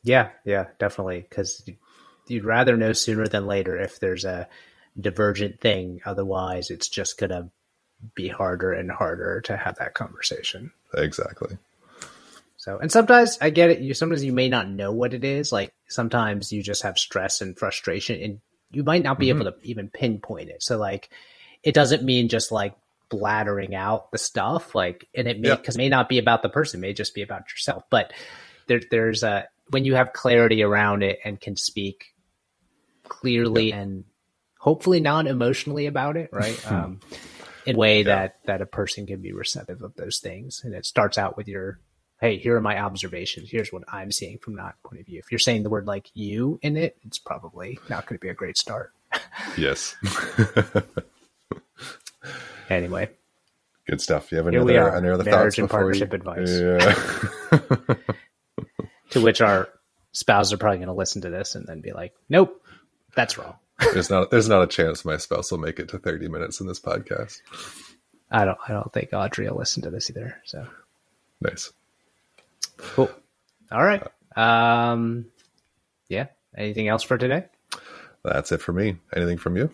Yeah, 0.03 0.29
yeah, 0.45 0.67
definitely. 0.79 1.25
Because 1.27 1.63
you'd 2.27 2.45
rather 2.45 2.77
know 2.77 2.93
sooner 2.93 3.27
than 3.27 3.47
later 3.47 3.77
if 3.77 3.99
there's 3.99 4.25
a 4.25 4.47
divergent 4.99 5.59
thing. 5.59 6.01
Otherwise, 6.05 6.69
it's 6.69 6.89
just 6.89 7.19
going 7.19 7.29
to 7.29 7.49
be 8.15 8.27
harder 8.27 8.73
and 8.73 8.91
harder 8.91 9.41
to 9.41 9.57
have 9.57 9.77
that 9.77 9.93
conversation. 9.93 10.71
Exactly. 10.93 11.57
So, 12.57 12.77
and 12.79 12.91
sometimes 12.91 13.37
I 13.39 13.49
get 13.49 13.69
it. 13.69 13.79
You 13.79 13.93
sometimes 13.93 14.23
you 14.23 14.33
may 14.33 14.49
not 14.49 14.69
know 14.69 14.91
what 14.91 15.13
it 15.13 15.23
is. 15.23 15.51
Like 15.51 15.73
sometimes 15.87 16.51
you 16.51 16.61
just 16.61 16.83
have 16.83 16.97
stress 16.97 17.41
and 17.41 17.57
frustration, 17.57 18.21
and 18.21 18.39
you 18.71 18.83
might 18.83 19.03
not 19.03 19.19
be 19.19 19.27
mm-hmm. 19.27 19.41
able 19.41 19.51
to 19.51 19.57
even 19.63 19.89
pinpoint 19.89 20.49
it. 20.49 20.61
So, 20.61 20.77
like, 20.77 21.09
it 21.63 21.73
doesn't 21.73 22.03
mean 22.03 22.27
just 22.27 22.51
like 22.51 22.75
blathering 23.09 23.73
out 23.73 24.11
the 24.11 24.17
stuff. 24.17 24.75
Like, 24.75 25.07
and 25.15 25.27
it 25.27 25.39
may 25.39 25.55
because 25.55 25.75
it 25.75 25.79
may 25.79 25.89
not 25.89 26.09
be 26.09 26.19
about 26.19 26.41
the 26.41 26.49
person, 26.49 26.79
it 26.79 26.81
may 26.81 26.93
just 26.93 27.15
be 27.15 27.21
about 27.21 27.49
yourself. 27.51 27.83
But 27.89 28.11
there, 28.67 28.81
there's 28.91 29.23
a 29.23 29.47
when 29.69 29.85
you 29.85 29.95
have 29.95 30.13
clarity 30.13 30.63
around 30.63 31.03
it 31.03 31.19
and 31.23 31.39
can 31.39 31.55
speak 31.55 32.13
clearly 33.03 33.69
yeah. 33.69 33.77
and 33.77 34.03
hopefully 34.59 34.99
non 34.99 35.27
emotionally 35.27 35.85
about 35.85 36.17
it, 36.17 36.29
right? 36.31 36.71
um, 36.71 36.99
in 37.65 37.75
a 37.75 37.79
way 37.79 37.99
yeah. 37.99 38.03
that 38.03 38.39
that 38.45 38.61
a 38.61 38.65
person 38.65 39.05
can 39.05 39.21
be 39.21 39.31
receptive 39.31 39.81
of 39.81 39.95
those 39.95 40.19
things, 40.19 40.61
and 40.63 40.73
it 40.73 40.85
starts 40.85 41.17
out 41.17 41.37
with 41.37 41.47
your 41.47 41.79
hey, 42.19 42.37
here 42.37 42.55
are 42.55 42.61
my 42.61 42.79
observations. 42.79 43.49
Here's 43.49 43.71
what 43.71 43.83
I'm 43.87 44.11
seeing 44.11 44.39
from 44.39 44.55
that 44.55 44.75
point 44.83 44.99
of 44.99 45.05
view. 45.05 45.19
If 45.19 45.31
you're 45.31 45.39
saying 45.39 45.63
the 45.63 45.69
word 45.69 45.85
like 45.85 46.09
you 46.13 46.59
in 46.61 46.77
it, 46.77 46.97
it's 47.05 47.19
probably 47.19 47.79
not 47.89 48.05
going 48.07 48.17
to 48.17 48.21
be 48.21 48.29
a 48.29 48.33
great 48.33 48.57
start. 48.57 48.91
yes. 49.57 49.95
anyway. 52.69 53.09
Good 53.87 54.01
stuff. 54.01 54.31
You 54.31 54.39
have 54.39 54.47
any 54.47 54.57
other, 54.57 54.95
any 54.95 55.09
other 55.09 55.23
Marriage 55.23 55.55
thoughts? 55.55 55.59
and 55.59 55.69
partnership 55.69 56.11
we... 56.11 56.15
advice. 56.15 56.49
Yeah. 56.49 56.93
to 59.11 59.21
which 59.21 59.39
our 59.39 59.69
spouses 60.11 60.53
are 60.53 60.57
probably 60.57 60.79
going 60.79 60.87
to 60.87 60.93
listen 60.93 61.21
to 61.21 61.29
this 61.29 61.55
and 61.55 61.65
then 61.67 61.79
be 61.79 61.93
like, 61.93 62.13
"Nope, 62.27 62.61
that's 63.15 63.37
wrong." 63.37 63.55
There's 63.93 64.09
not 64.09 64.31
there's 64.31 64.49
not 64.49 64.63
a 64.63 64.67
chance 64.67 65.05
my 65.05 65.17
spouse 65.17 65.51
will 65.51 65.59
make 65.59 65.79
it 65.79 65.89
to 65.89 65.99
30 65.99 66.27
minutes 66.29 66.59
in 66.59 66.67
this 66.67 66.79
podcast. 66.79 67.41
I 68.31 68.45
don't 68.45 68.57
I 68.67 68.73
don't 68.73 68.91
think 68.91 69.09
Audrey 69.13 69.49
will 69.49 69.57
listen 69.57 69.83
to 69.83 69.89
this 69.89 70.09
either. 70.09 70.41
So 70.45 70.65
nice. 71.41 71.71
Cool. 72.77 73.09
All 73.71 73.83
right. 73.83 74.03
Um 74.35 75.27
yeah. 76.09 76.27
Anything 76.55 76.87
else 76.87 77.03
for 77.03 77.17
today? 77.17 77.45
That's 78.23 78.51
it 78.51 78.61
for 78.61 78.73
me. 78.73 78.97
Anything 79.15 79.37
from 79.37 79.57
you? 79.57 79.69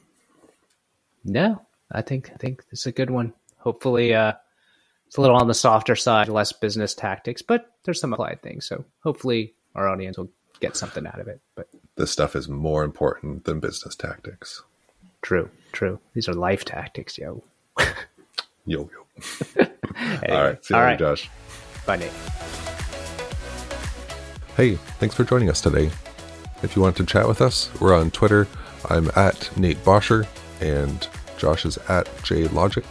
No. 1.23 1.61
I 1.91 2.01
think 2.01 2.31
I 2.33 2.37
think 2.37 2.69
this 2.69 2.81
is 2.81 2.87
a 2.87 2.91
good 2.91 3.09
one. 3.09 3.33
Hopefully 3.57 4.13
uh 4.13 4.33
it's 5.07 5.17
a 5.17 5.21
little 5.21 5.37
on 5.37 5.47
the 5.47 5.53
softer 5.53 5.95
side, 5.95 6.27
less 6.27 6.51
business 6.51 6.95
tactics, 6.95 7.41
but 7.41 7.71
there's 7.83 7.99
some 7.99 8.13
applied 8.13 8.41
things. 8.41 8.65
So 8.65 8.83
hopefully 9.03 9.53
our 9.75 9.87
audience 9.87 10.17
will 10.17 10.31
get 10.59 10.75
something 10.75 11.05
out 11.05 11.19
of 11.19 11.27
it. 11.27 11.39
But 11.55 11.69
this 11.95 12.11
stuff 12.11 12.35
is 12.35 12.47
more 12.47 12.83
important 12.83 13.45
than 13.45 13.59
business 13.59 13.95
tactics. 13.95 14.63
True, 15.21 15.49
true. 15.71 15.99
These 16.13 16.27
are 16.27 16.33
life 16.33 16.65
tactics, 16.65 17.17
yo. 17.17 17.43
yo, 18.65 18.89
yo. 18.89 18.89
anyway, 19.55 20.29
all 20.29 20.43
right. 20.43 20.65
See 20.65 20.73
you 20.73 20.79
later, 20.79 20.89
right. 20.89 20.99
Josh. 20.99 21.29
Bye, 21.85 21.97
Nate. 21.97 22.11
Hey, 24.57 24.75
thanks 24.99 25.15
for 25.15 25.23
joining 25.23 25.49
us 25.49 25.61
today. 25.61 25.89
If 26.61 26.75
you 26.75 26.81
want 26.81 26.95
to 26.97 27.05
chat 27.05 27.27
with 27.27 27.41
us, 27.41 27.69
we're 27.79 27.95
on 27.95 28.11
Twitter. 28.11 28.47
I'm 28.89 29.09
at 29.15 29.55
Nate 29.57 29.83
Bosher, 29.83 30.25
and 30.61 31.07
Josh 31.37 31.65
is 31.65 31.77
at 31.89 32.05
JLogic. 32.17 32.85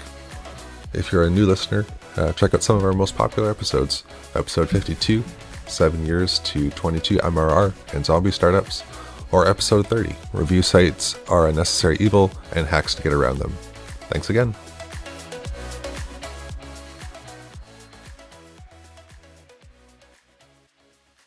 If 0.93 1.11
you're 1.11 1.25
a 1.25 1.31
new 1.31 1.47
listener, 1.47 1.87
uh, 2.17 2.33
check 2.33 2.55
out 2.55 2.63
some 2.63 2.77
of 2.77 2.85
our 2.85 2.93
most 2.93 3.17
popular 3.17 3.51
episodes. 3.51 4.05
Episode 4.35 4.69
52, 4.69 5.25
7 5.67 6.05
Years 6.07 6.39
to 6.41 6.71
22 6.71 7.19
MRR 7.19 7.73
and 7.95 8.05
Zombie 8.05 8.31
Startups, 8.31 8.83
or 9.31 9.49
Episode 9.49 9.87
30, 9.87 10.15
Review 10.33 10.63
Sites 10.63 11.19
Are 11.29 11.49
a 11.49 11.53
Necessary 11.53 11.97
Evil 12.01 12.31
and 12.55 12.67
Hacks 12.67 12.95
to 12.95 13.03
Get 13.03 13.13
Around 13.13 13.39
Them. 13.39 13.53
Thanks 14.11 14.31
again. 14.31 14.55